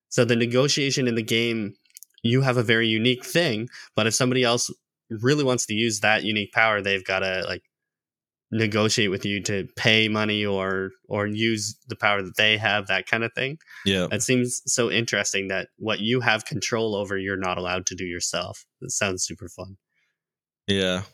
[0.08, 1.74] So the negotiation in the game,
[2.22, 4.70] you have a very unique thing, but if somebody else
[5.20, 7.62] really wants to use that unique power, they've got to like
[8.54, 13.06] negotiate with you to pay money or or use the power that they have that
[13.06, 13.56] kind of thing
[13.86, 14.08] Yeah.
[14.12, 18.04] it seems so interesting that what you have control over you're not allowed to do
[18.04, 19.78] yourself it sounds super fun
[20.66, 21.04] Yeah.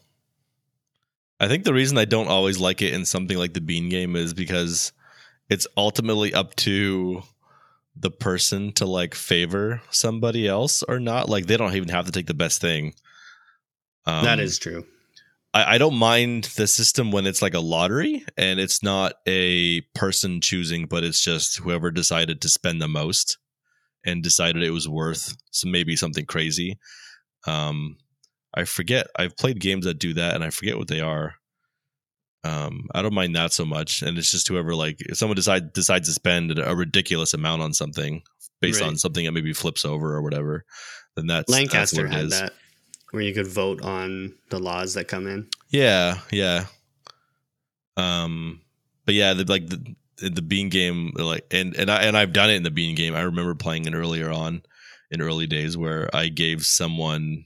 [1.39, 4.17] I think the reason I don't always like it in something like the bean game
[4.17, 4.91] is because
[5.49, 7.23] it's ultimately up to
[7.95, 11.29] the person to like favor somebody else or not.
[11.29, 12.95] Like they don't even have to take the best thing.
[14.09, 14.85] Um, that is true
[15.55, 19.81] I, I don't mind the system when it's like a lottery and it's not a
[19.95, 23.39] person choosing, but it's just whoever decided to spend the most
[24.05, 26.79] and decided it was worth some maybe something crazy.
[27.47, 27.97] Um,
[28.55, 29.09] I forget.
[29.17, 31.35] I've played games that do that, and I forget what they are.
[32.45, 35.73] Um, I don't mind that so much, and it's just whoever like if someone decide
[35.73, 38.23] decides to spend a ridiculous amount on something
[38.61, 40.65] based on something that maybe flips over or whatever,
[41.17, 42.41] then that's that's lancaster what it had is.
[42.41, 42.53] that
[43.11, 46.67] where you could vote on the laws that come in Yeah, yeah.
[47.97, 48.61] Um,
[49.05, 52.51] but yeah, the, like the the bean game, like and and I and I've done
[52.51, 53.15] it in the bean game.
[53.15, 54.63] I remember playing it earlier on
[55.11, 57.45] in early days where I gave someone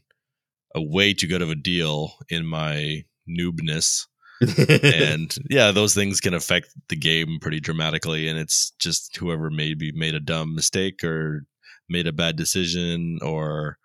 [0.75, 4.07] a way too good of a deal in my noobness,
[4.83, 8.29] and yeah, those things can affect the game pretty dramatically.
[8.29, 11.45] And it's just whoever maybe made a dumb mistake or
[11.89, 13.79] made a bad decision or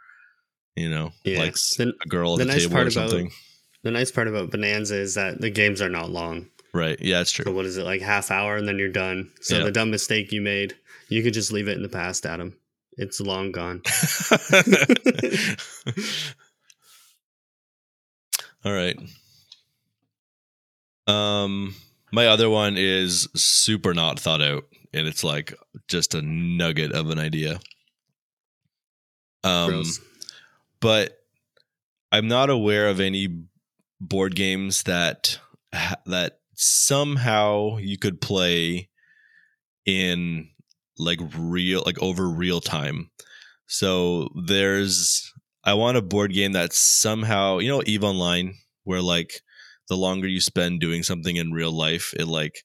[0.78, 3.09] you know yeah likes the, a girl at the the, nice table part or about-
[3.09, 3.32] something.
[3.84, 6.99] the nice part about Bohnanza is that the games are not long Right.
[7.01, 7.55] Yeah, it's so true.
[7.55, 9.63] what is it like half hour and then you're done so Yeah.
[9.65, 10.75] the dumb mistake you made
[11.09, 12.55] you could just leave it in the past adam
[12.97, 13.82] it's long gone
[18.65, 18.97] All right.
[21.07, 21.75] Um
[22.11, 24.63] my other one is super not thought out
[24.93, 25.53] and it's like
[25.88, 27.59] just a nugget of an idea.
[29.43, 29.99] Um Gross.
[30.80, 31.17] But
[32.11, 33.43] I'm not aware of any
[33.99, 35.39] board games that
[36.05, 38.89] that somehow you could play
[39.86, 40.49] in
[40.97, 43.09] like real like over real time.
[43.67, 49.41] So there's I want a board game that somehow, you know, Eve Online where like
[49.89, 52.63] the longer you spend doing something in real life, it like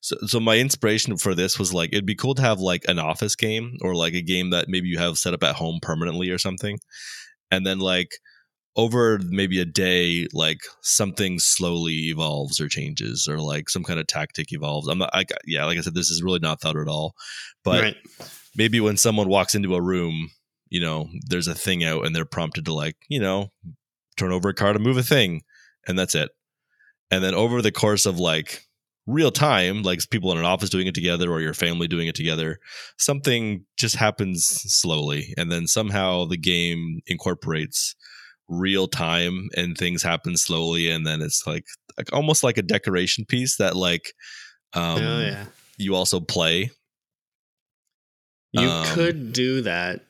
[0.00, 2.98] so, so my inspiration for this was like it'd be cool to have like an
[2.98, 6.30] office game or like a game that maybe you have set up at home permanently
[6.30, 6.78] or something
[7.54, 8.18] and then like
[8.76, 14.06] over maybe a day like something slowly evolves or changes or like some kind of
[14.08, 14.88] tactic evolves.
[14.88, 17.14] I'm not I, yeah like i said this is really not thought at all.
[17.62, 17.96] But right.
[18.56, 20.30] maybe when someone walks into a room
[20.68, 23.52] you know there's a thing out and they're prompted to like you know
[24.16, 25.42] turn over a card and move a thing
[25.86, 26.30] and that's it.
[27.10, 28.64] And then over the course of like
[29.06, 32.14] real time like people in an office doing it together or your family doing it
[32.14, 32.58] together
[32.98, 37.94] something just happens slowly and then somehow the game incorporates
[38.48, 41.64] real time and things happen slowly and then it's like,
[41.98, 44.12] like almost like a decoration piece that like
[44.72, 45.44] um oh yeah
[45.76, 46.70] you also play
[48.52, 50.02] You Um, could do that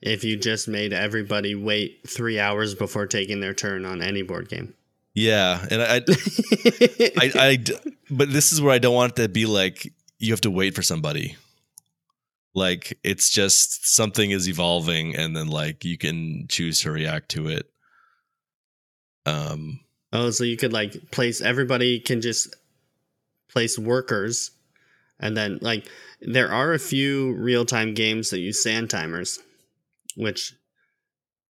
[0.00, 4.48] if you just made everybody wait three hours before taking their turn on any board
[4.48, 4.74] game.
[5.14, 6.02] Yeah and I,
[7.16, 7.58] I,
[8.10, 9.92] but this is where I don't want it to be like
[10.22, 11.36] you have to wait for somebody.
[12.54, 17.48] Like it's just something is evolving, and then like you can choose to react to
[17.48, 17.66] it.
[19.26, 19.80] Um.
[20.12, 22.54] oh, so you could like place everybody can just
[23.50, 24.50] place workers,
[25.18, 25.88] and then like
[26.20, 29.40] there are a few real time games that use sand timers,
[30.14, 30.54] which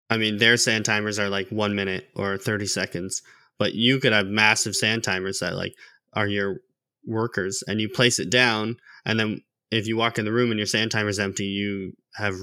[0.09, 3.23] I mean, their sand timers are like one minute or 30 seconds,
[3.63, 5.73] but you could have massive sand timers that like
[6.15, 6.57] are your
[7.07, 8.77] workers and you place it down.
[9.05, 9.41] And then
[9.71, 12.35] if you walk in the room and your sand timer's empty, you have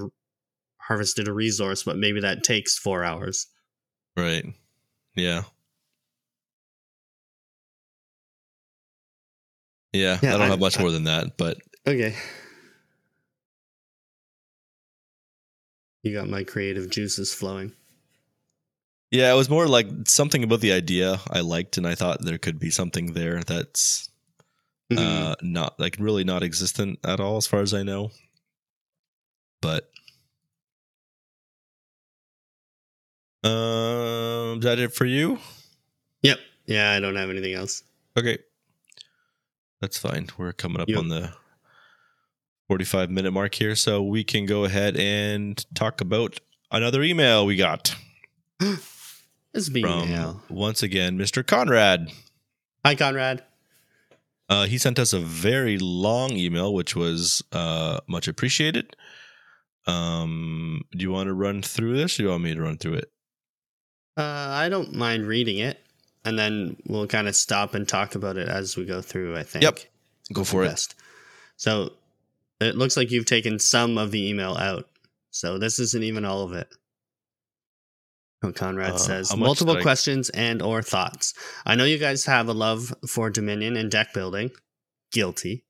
[0.77, 3.47] harvested a resource, but maybe that takes four hours.
[4.15, 4.45] Right.
[5.13, 5.43] Yeah.
[9.91, 12.15] Yeah, Yeah, I don't I- have much I- more than that, but Okay.
[16.01, 17.73] You got my creative juices flowing.
[19.11, 22.37] Yeah, it was more like something about the idea I liked, and I thought there
[22.37, 24.09] could be something there that's
[24.91, 24.97] Mhm.
[24.97, 28.11] uh not like really not existent at all, as far as I know.
[29.61, 29.89] But
[33.43, 35.39] um, is that it for you?
[36.21, 36.39] yep.
[36.65, 37.83] Yeah, I don't have anything else.
[38.17, 38.37] Okay.
[39.81, 40.27] That's fine.
[40.37, 41.33] We're coming up You- on the
[42.67, 46.39] 45 minute mark here, so we can go ahead and talk about
[46.71, 47.95] another email we got
[49.53, 50.41] This being from now.
[50.49, 51.45] once again Mr.
[51.45, 52.11] Conrad.
[52.85, 53.43] Hi, Conrad.
[54.47, 58.95] Uh, he sent us a very long email, which was uh, much appreciated.
[59.85, 62.77] Um, do you want to run through this, or do you want me to run
[62.77, 63.11] through it?
[64.17, 65.79] Uh, I don't mind reading it,
[66.25, 69.37] and then we'll kind of stop and talk about it as we go through.
[69.37, 69.63] I think.
[69.63, 69.79] Yep.
[70.33, 70.69] Go for it.
[70.69, 70.95] Best.
[71.57, 71.93] So
[72.59, 74.87] it looks like you've taken some of the email out.
[75.31, 76.67] So this isn't even all of it.
[78.41, 81.33] Oh, Conrad Uh, says multiple I- questions and or thoughts.
[81.65, 84.51] I know you guys have a love for Dominion and deck building.
[85.11, 85.65] Guilty.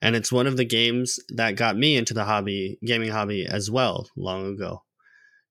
[0.00, 3.70] And it's one of the games that got me into the hobby, gaming hobby as
[3.70, 4.84] well, long ago.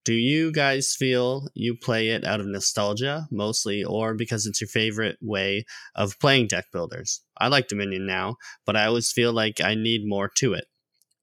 [0.05, 4.67] Do you guys feel you play it out of nostalgia mostly, or because it's your
[4.67, 5.65] favorite way
[5.95, 7.21] of playing deck builders?
[7.37, 10.65] I like Dominion now, but I always feel like I need more to it.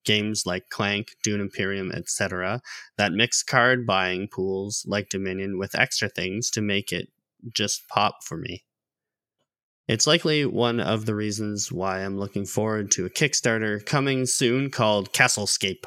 [0.04, 2.60] Games like Clank, Dune Imperium, etc.,
[2.96, 7.08] that mix card buying pools like Dominion with extra things to make it
[7.52, 8.64] just pop for me.
[9.88, 14.70] It's likely one of the reasons why I'm looking forward to a Kickstarter coming soon
[14.70, 15.84] called Castlescape.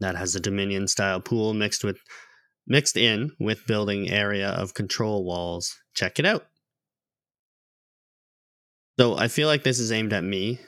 [0.00, 1.98] That has a Dominion style pool mixed with
[2.66, 5.76] mixed in with building area of control walls.
[5.94, 6.46] Check it out.
[8.98, 10.58] So I feel like this is aimed at me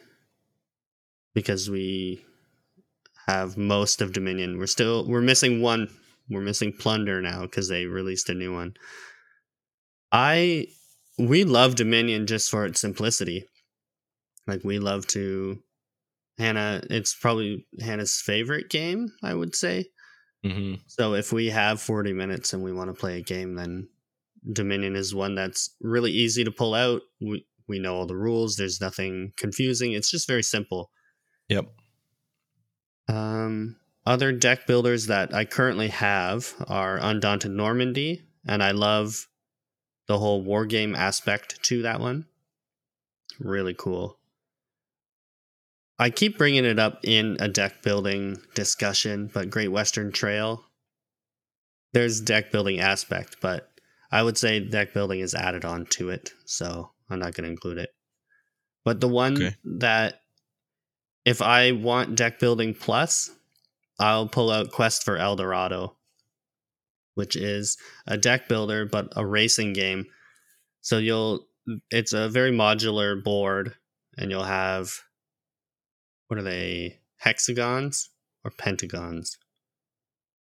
[1.34, 2.24] because we
[3.26, 4.58] have most of Dominion.
[4.58, 5.88] We're still we're missing one.
[6.28, 8.74] We're missing Plunder now because they released a new one.
[10.10, 10.66] I
[11.18, 13.46] we love Dominion just for its simplicity.
[14.46, 15.58] Like we love to
[16.38, 19.86] Hannah it's probably Hannah's favorite game, I would say.
[20.44, 20.74] Mm-hmm.
[20.88, 23.88] So if we have 40 minutes and we want to play a game, then
[24.52, 27.02] Dominion is one that's really easy to pull out.
[27.20, 28.56] We we know all the rules.
[28.56, 29.92] There's nothing confusing.
[29.92, 30.90] It's just very simple.
[31.52, 31.66] Yep.
[33.08, 33.76] Um,
[34.06, 39.28] other deck builders that I currently have are Undaunted Normandy, and I love
[40.06, 42.26] the whole war game aspect to that one.
[43.38, 44.18] Really cool.
[45.98, 50.64] I keep bringing it up in a deck building discussion, but Great Western Trail,
[51.92, 53.68] there's deck building aspect, but
[54.10, 57.50] I would say deck building is added on to it, so I'm not going to
[57.50, 57.90] include it.
[58.84, 59.56] But the one Okay.
[59.64, 60.21] that
[61.24, 63.30] if I want deck building plus,
[63.98, 65.96] I'll pull out Quest for Eldorado,
[67.14, 70.06] which is a deck builder but a racing game.
[70.80, 71.46] So you'll
[71.90, 73.74] it's a very modular board
[74.18, 74.90] and you'll have
[76.28, 76.98] what are they?
[77.18, 78.08] Hexagons
[78.44, 79.36] or pentagons?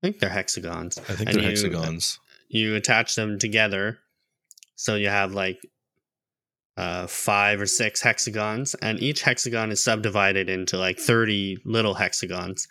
[0.02, 2.18] I think they're hexagons I think And they're you- hexagons.
[2.48, 3.98] you attach them together
[4.76, 5.58] so you have like
[6.76, 12.66] uh, five or six hexagons and each hexagon is subdivided into like 30 little hexagons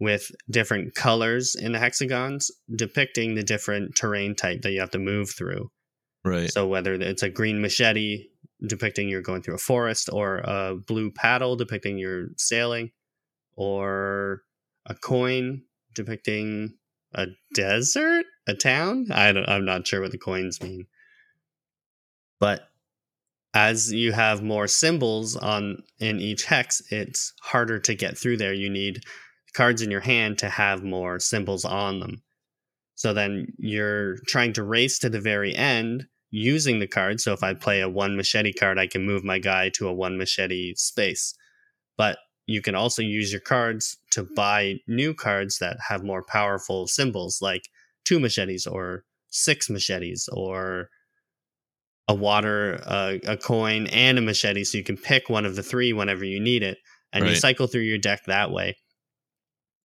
[0.00, 4.98] with different colors in the hexagons depicting the different terrain type that you have to
[4.98, 5.70] move through
[6.24, 6.50] Right.
[6.50, 8.28] so whether it's a green machete
[8.66, 12.90] depicting you're going through a forest, or a blue paddle depicting you're sailing,
[13.54, 14.42] or
[14.86, 15.62] a coin
[15.94, 16.74] depicting
[17.14, 19.06] a desert, a town.
[19.12, 20.86] I don't, I'm not sure what the coins mean,
[22.40, 22.68] but
[23.54, 28.52] as you have more symbols on in each hex, it's harder to get through there.
[28.52, 29.02] You need
[29.54, 32.22] cards in your hand to have more symbols on them.
[32.94, 37.20] So then you're trying to race to the very end using the card.
[37.20, 39.94] So if I play a one machete card, I can move my guy to a
[39.94, 41.34] one machete space.
[41.96, 46.86] But you can also use your cards to buy new cards that have more powerful
[46.86, 47.68] symbols, like
[48.04, 50.88] two machetes or six machetes or
[52.08, 54.64] a water, uh, a coin, and a machete.
[54.64, 56.78] So you can pick one of the three whenever you need it,
[57.12, 58.76] and you cycle through your deck that way.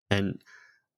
[0.09, 0.41] And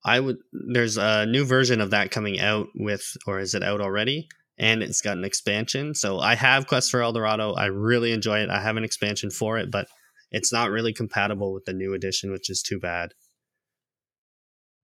[0.05, 0.37] I would.
[0.53, 4.27] There's a new version of that coming out with, or is it out already?
[4.57, 5.95] And it's got an expansion.
[5.95, 7.53] So I have Quest for El Dorado.
[7.53, 8.49] I really enjoy it.
[8.49, 9.87] I have an expansion for it, but
[10.31, 13.09] it's not really compatible with the new edition, which is too bad.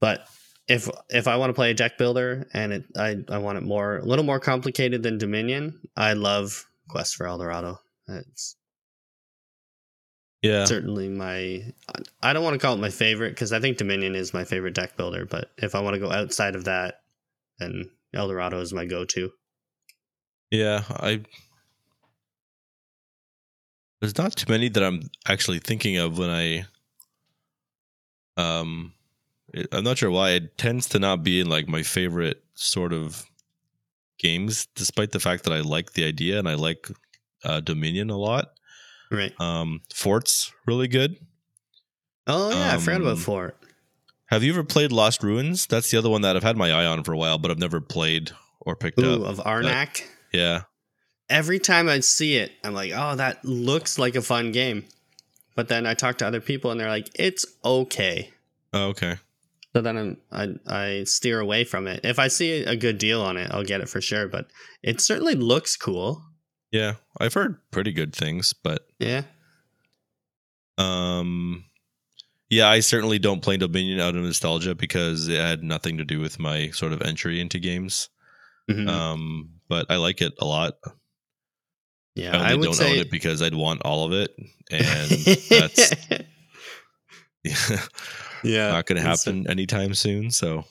[0.02, 0.28] But
[0.72, 3.64] if if I want to play a deck builder and it I, I want it
[3.64, 7.80] more a little more complicated than Dominion, I love Quest for El Dorado.
[8.08, 8.56] It's
[10.42, 10.64] Yeah.
[10.66, 11.74] certainly my
[12.24, 14.74] I don't want to call it my favorite because I think Dominion is my favorite
[14.74, 17.02] deck builder, but if I want to go outside of that,
[17.60, 19.32] then El Dorado is my go-to.
[20.52, 21.22] Yeah, I
[24.00, 26.66] there's not too many that I'm actually thinking of when I
[28.38, 28.94] um
[29.54, 32.94] it, I'm not sure why it tends to not be in like my favorite sort
[32.94, 33.26] of
[34.20, 36.88] games despite the fact that I like the idea and I like
[37.44, 38.52] uh, Dominion a lot.
[39.10, 39.34] Right.
[39.40, 41.16] Um Fort's really good.
[42.28, 43.58] Oh yeah, I forgot about Um, Fort.
[44.28, 45.66] Have you ever played Lost Ruins?
[45.68, 47.60] That's the other one that I've had my eye on for a while but I've
[47.60, 48.32] never played
[48.62, 49.30] or picked Ooh, up.
[49.40, 50.04] of Arnak.
[50.32, 50.62] Yeah.
[51.30, 54.86] Every time I see it, I'm like, oh, that looks like a fun game.
[55.56, 58.30] But then I talk to other people and they're like, it's okay.
[58.74, 59.16] Oh, okay.
[59.74, 62.02] So then I'm, I I steer away from it.
[62.04, 64.28] If I see a good deal on it, I'll get it for sure.
[64.28, 64.48] But
[64.84, 66.22] it certainly looks cool.
[66.72, 69.24] Yeah, I've heard pretty good things, but Yeah.
[70.78, 71.66] Um,
[72.50, 76.20] yeah, I certainly don't play Dominion out of nostalgia because it had nothing to do
[76.20, 78.10] with my sort of entry into games.
[78.70, 78.88] Mhm.
[78.90, 80.74] Um, but I like it a lot.
[82.16, 82.38] yeah.
[82.38, 84.36] I I would don't say own it because I'd want all of it,
[84.72, 85.10] and
[85.50, 85.92] that's
[87.44, 87.82] yeah
[88.44, 90.32] not going to happen anytime soon.
[90.32, 90.66] So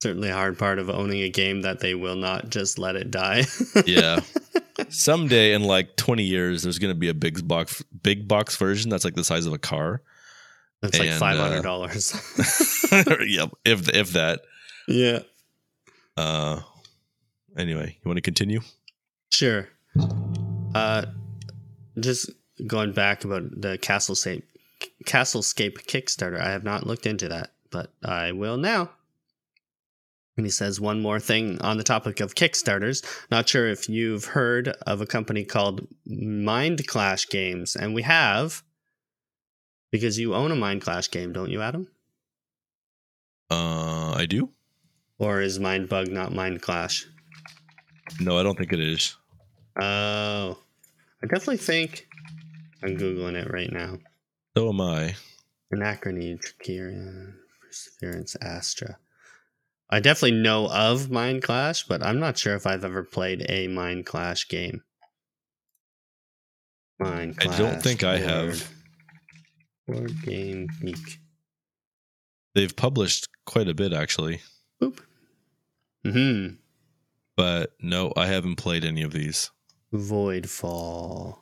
[0.00, 3.10] Certainly a hard part of owning a game that they will not just let it
[3.10, 3.44] die.
[3.84, 4.20] yeah,
[4.90, 8.90] someday in like twenty years, there's going to be a big box, big box version
[8.90, 10.02] that's like the size of a car.
[10.82, 12.12] That's like And, uh, five hundred dollars.
[13.26, 14.42] yep, if if that.
[14.86, 15.20] yeah.
[16.16, 16.60] Uh,
[17.56, 18.60] anyway, you want to continue?
[19.30, 19.68] Sure.
[20.76, 21.06] Uh,
[21.98, 22.30] just
[22.66, 24.44] going back about the Castlescape,
[25.04, 26.40] Castlescape Kickstarter.
[26.40, 28.90] I have not looked into that, but I will now.
[30.36, 33.04] And he says one more thing on the topic of Kickstarters.
[33.30, 38.62] Not sure if you've heard of a company called Mind Clash Games, and we have
[39.90, 41.88] because you own a Mind Clash game, don't you, Adam?
[43.50, 44.50] Uh, I do.
[45.18, 47.06] Or is Mind Bug not Mind Clash?
[48.20, 49.16] No, I don't think it is.
[49.80, 50.58] Oh,
[51.22, 52.06] I definitely think
[52.82, 53.98] I'm googling it right now.
[54.58, 55.14] So am I.
[55.72, 58.98] Anachrony, Trickerion, Perseverance, Astra.
[59.88, 63.68] I definitely know of Mind Clash, but I'm not sure if I've ever played a
[63.68, 64.82] Mind Clash game.
[66.98, 67.54] Mind Clash.
[67.54, 68.68] I don't think I have.
[69.86, 71.20] Board Game Geek.
[72.56, 74.40] They've published quite a bit actually,
[74.82, 74.98] Boop.
[76.02, 76.48] Hmm.
[77.36, 79.52] but no, I haven't played any of these.
[79.94, 81.38] Voidfall.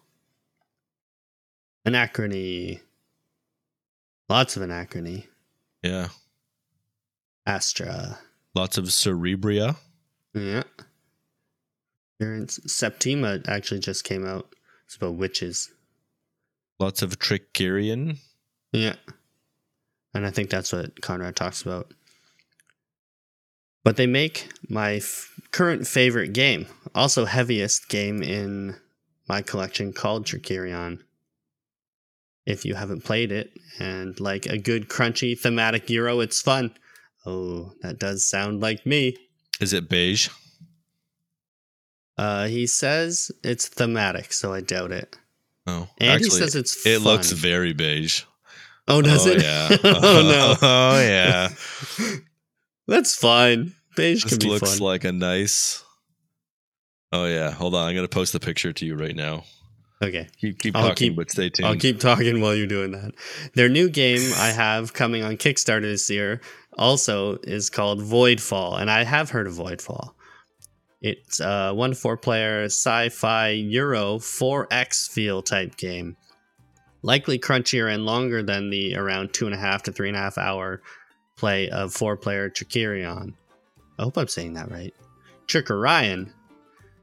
[1.87, 2.83] Anachrony.
[4.29, 5.27] Lots of Anachrony.
[5.83, 6.09] Yeah,
[7.47, 8.19] Astra.
[8.55, 9.77] lots of Cerebria.
[10.35, 10.65] Yeah.
[12.49, 14.49] Septima actually just came out.
[14.87, 15.71] It's about witches.
[16.79, 18.19] Lots of Trickerion.
[18.73, 18.97] Yeah.
[20.15, 21.93] And I think that's what Conrad talks about.
[23.85, 28.77] But they make my f- current favorite game, also heaviest game in
[29.29, 31.01] my collection called Trickerion.
[32.47, 36.73] If you haven't played it and like a good crunchy thematic Euro, it's fun.
[37.27, 39.17] Oh, that does sound like me.
[39.61, 40.29] Is it beige?
[42.17, 45.17] Uh, he says it's thematic, so I doubt it.
[45.67, 47.05] Oh, And actually, he says it's it fun.
[47.05, 48.23] looks very beige.
[48.89, 49.43] Oh, does oh, it?
[49.43, 49.69] Yeah.
[49.85, 50.55] oh no.
[50.63, 51.49] oh yeah.
[52.87, 53.75] That's fine.
[53.97, 54.53] Beige This can be fun.
[54.53, 54.87] looks fun.
[54.87, 55.83] like a nice.
[57.13, 57.51] Oh yeah.
[57.51, 57.89] Hold on.
[57.89, 59.45] I'm gonna post the picture to you right now.
[60.03, 60.29] Okay.
[60.41, 61.69] Keep keep I'll talking, keep- but stay tuned.
[61.69, 63.13] I'll keep talking while you're doing that.
[63.55, 66.41] Their new game I have coming on Kickstarter this year
[66.79, 70.11] also is called Voidfall, and I have heard of Voidfall.
[71.01, 76.17] It's a one to four player sci fi Euro 4X feel type game.
[77.03, 80.21] Likely crunchier and longer than the around two and a half to three and a
[80.21, 80.83] half hour
[81.37, 83.35] play of four player Trickerion.
[83.99, 84.95] I hope I'm saying that right.
[85.47, 86.33] Trickerion.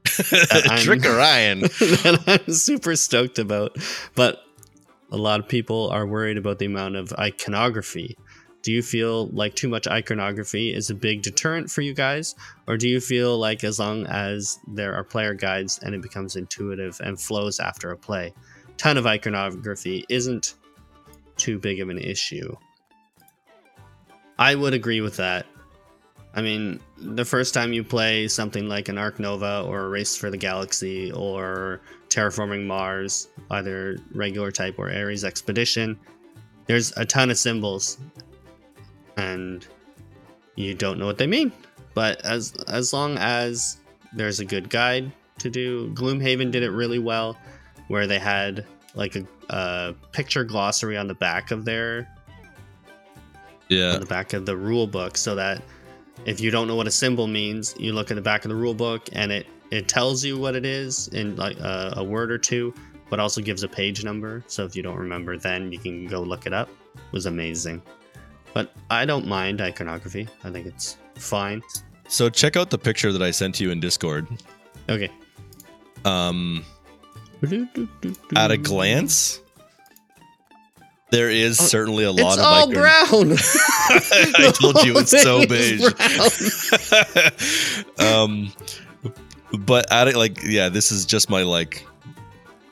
[0.04, 1.60] Trick Orion.
[1.60, 3.76] that I'm super stoked about.
[4.14, 4.42] But
[5.10, 8.16] a lot of people are worried about the amount of iconography.
[8.62, 12.34] Do you feel like too much iconography is a big deterrent for you guys?
[12.66, 16.36] Or do you feel like as long as there are player guides and it becomes
[16.36, 18.32] intuitive and flows after a play,
[18.78, 20.54] ton of iconography isn't
[21.36, 22.56] too big of an issue?
[24.38, 25.46] I would agree with that.
[26.36, 30.16] I mean, the first time you play something like an Ark Nova or a Race
[30.16, 35.98] for the Galaxy or Terraforming Mars, either regular type or Ares Expedition,
[36.66, 37.98] there's a ton of symbols
[39.16, 39.66] and
[40.56, 41.52] you don't know what they mean.
[41.94, 43.78] But as as long as
[44.12, 47.38] there's a good guide to do, Gloomhaven did it really well
[47.88, 48.64] where they had
[48.94, 52.08] like a, a picture glossary on the back of their
[53.68, 53.94] Yeah.
[53.94, 55.62] on the back of the rule book so that
[56.24, 58.54] if you don't know what a symbol means, you look at the back of the
[58.54, 62.30] rule book and it it tells you what it is in like uh, a word
[62.30, 62.72] or two,
[63.10, 64.44] but also gives a page number.
[64.46, 66.68] So if you don't remember, then you can go look it up.
[66.94, 67.82] It was amazing,
[68.52, 70.28] but I don't mind iconography.
[70.44, 71.62] I think it's fine.
[72.08, 74.28] So check out the picture that I sent you in Discord.
[74.88, 75.10] Okay.
[76.04, 76.64] Um,
[78.36, 79.40] at a glance,
[81.14, 83.32] there is certainly a lot it's of all icon- brown.
[84.36, 87.84] I told you it's so whole thing is beige.
[88.00, 88.52] um,
[89.60, 91.86] but at it, like, yeah, this is just my like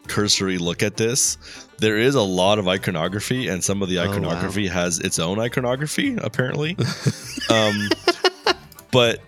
[0.09, 1.39] cursory look at this.
[1.79, 4.13] There is a lot of iconography, and some of the Oh, wow.
[4.13, 6.77] iconography has its own iconography, apparently.
[7.51, 7.89] um,
[8.93, 9.21] but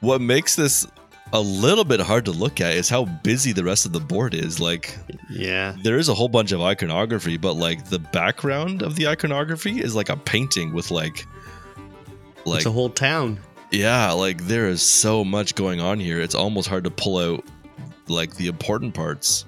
[0.00, 0.86] what makes this
[1.32, 4.34] a little bit hard to look at is how busy the rest of the board
[4.34, 4.60] is.
[4.60, 4.96] Like,
[5.30, 5.74] yeah.
[5.82, 9.94] there is a whole bunch of iconography, but like the background of the iconography is
[9.94, 11.26] like a painting with like,
[12.44, 13.40] like it's a whole town.
[13.70, 16.20] yeah, like there is so much going on here.
[16.20, 17.44] It's almost hard to pull out
[18.08, 19.46] like the important parts.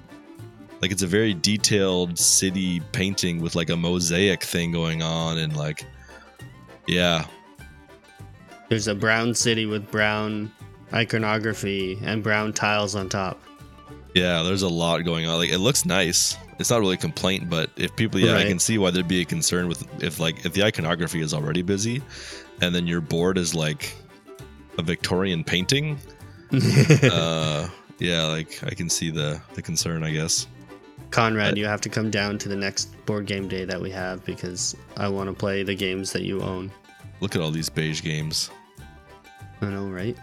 [0.81, 5.55] Like it's a very detailed city painting with like a mosaic thing going on and
[5.55, 5.85] like
[6.87, 7.25] yeah.
[8.69, 10.51] There's a brown city with brown
[10.93, 13.41] iconography and brown tiles on top.
[14.13, 15.37] Yeah, there's a lot going on.
[15.37, 16.37] Like it looks nice.
[16.59, 19.21] It's not really a complaint, but if people yeah, I can see why there'd be
[19.21, 22.01] a concern with if like if the iconography is already busy
[22.61, 23.93] and then your board is like
[24.77, 25.99] a Victorian painting,
[27.11, 27.67] uh
[27.99, 30.47] yeah, like I can see the the concern, I guess.
[31.11, 34.25] Conrad, you have to come down to the next board game day that we have
[34.25, 36.71] because I want to play the games that you own.
[37.21, 38.51] Look at all these beige games.
[39.61, 40.17] I know, right?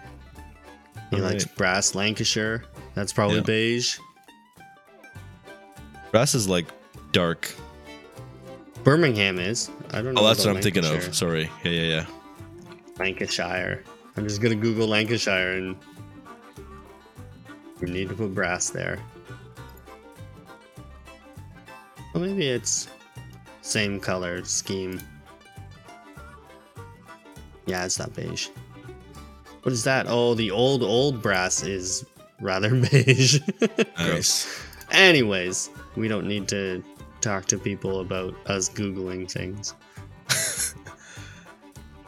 [1.15, 1.57] He All likes right.
[1.57, 2.65] brass Lancashire.
[2.95, 3.43] That's probably Yeah.
[3.43, 3.99] beige.
[6.11, 6.67] Brass is like
[7.13, 7.53] dark.
[8.85, 9.71] Birmingham is.
[9.91, 10.21] I don't oh, know.
[10.23, 11.09] Oh, that's what about I'm thinking Lancashire.
[11.09, 11.15] of.
[11.15, 11.51] Sorry.
[11.65, 12.07] Yeah, yeah, yeah.
[12.99, 13.83] Lancashire.
[14.17, 15.77] I'm just gonna Google Lancashire and
[17.81, 18.99] we need to put brass there.
[22.13, 22.89] Well, maybe it's
[23.63, 25.01] same color scheme.
[27.67, 28.49] Yeah, it's not beige.
[29.65, 30.07] What is that?
[30.09, 32.05] Oh, the old old brass is
[32.41, 33.41] rather beige.
[33.59, 33.89] Gross.
[33.99, 34.61] Nice.
[34.91, 36.85] Anyways, we don't need to
[37.21, 39.75] talk to people about us googling things.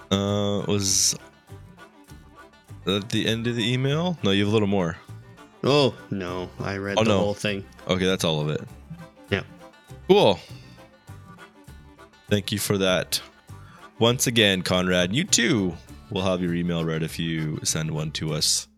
[0.09, 1.16] Uh, was
[2.84, 4.16] that the end of the email?
[4.22, 4.96] No, you have a little more.
[5.64, 7.18] Oh no, I read Oh, the no.
[7.18, 7.64] whole thing.
[7.88, 8.61] Okay, that's all of it.
[9.30, 9.42] Yeah.
[10.07, 10.38] Cool.
[12.30, 13.20] Thank you for that.
[13.98, 15.74] Once again, Conrad, you too
[16.11, 18.68] will have your email read if you send one to us.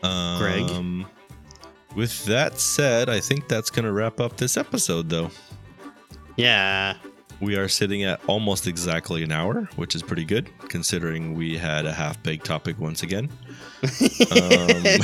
[0.00, 0.70] Greg?
[0.70, 1.06] Um,
[1.94, 5.30] With that said, I think that's going to wrap up this episode, though.
[6.36, 6.94] Yeah.
[7.40, 11.86] We are sitting at almost exactly an hour, which is pretty good considering we had
[11.86, 13.28] a half baked topic once again.
[13.80, 13.86] Um,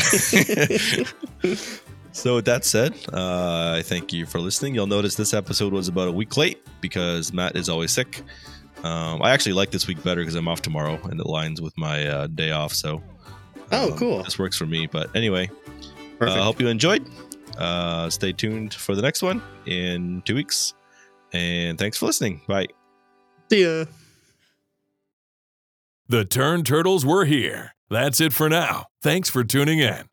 [2.13, 4.75] so, with that said, uh, I thank you for listening.
[4.75, 8.23] You'll notice this episode was about a week late because Matt is always sick.
[8.85, 11.77] Um, I actually like this week better because I'm off tomorrow and it lines with
[11.79, 12.73] my uh, day off.
[12.75, 13.03] So,
[13.73, 14.23] Oh, um, cool.
[14.23, 14.87] This works for me.
[14.87, 16.39] But anyway, I Perfect.
[16.43, 17.09] hope you enjoyed.
[17.59, 20.75] Uh, stay tuned for the next one in two weeks.
[21.33, 22.43] And thanks for listening.
[22.47, 22.67] Bye.
[23.51, 23.87] See ya.
[26.09, 27.73] The Turn Turtles were here.
[27.91, 28.87] That's it for now.
[29.03, 30.05] Thanks for tuning in.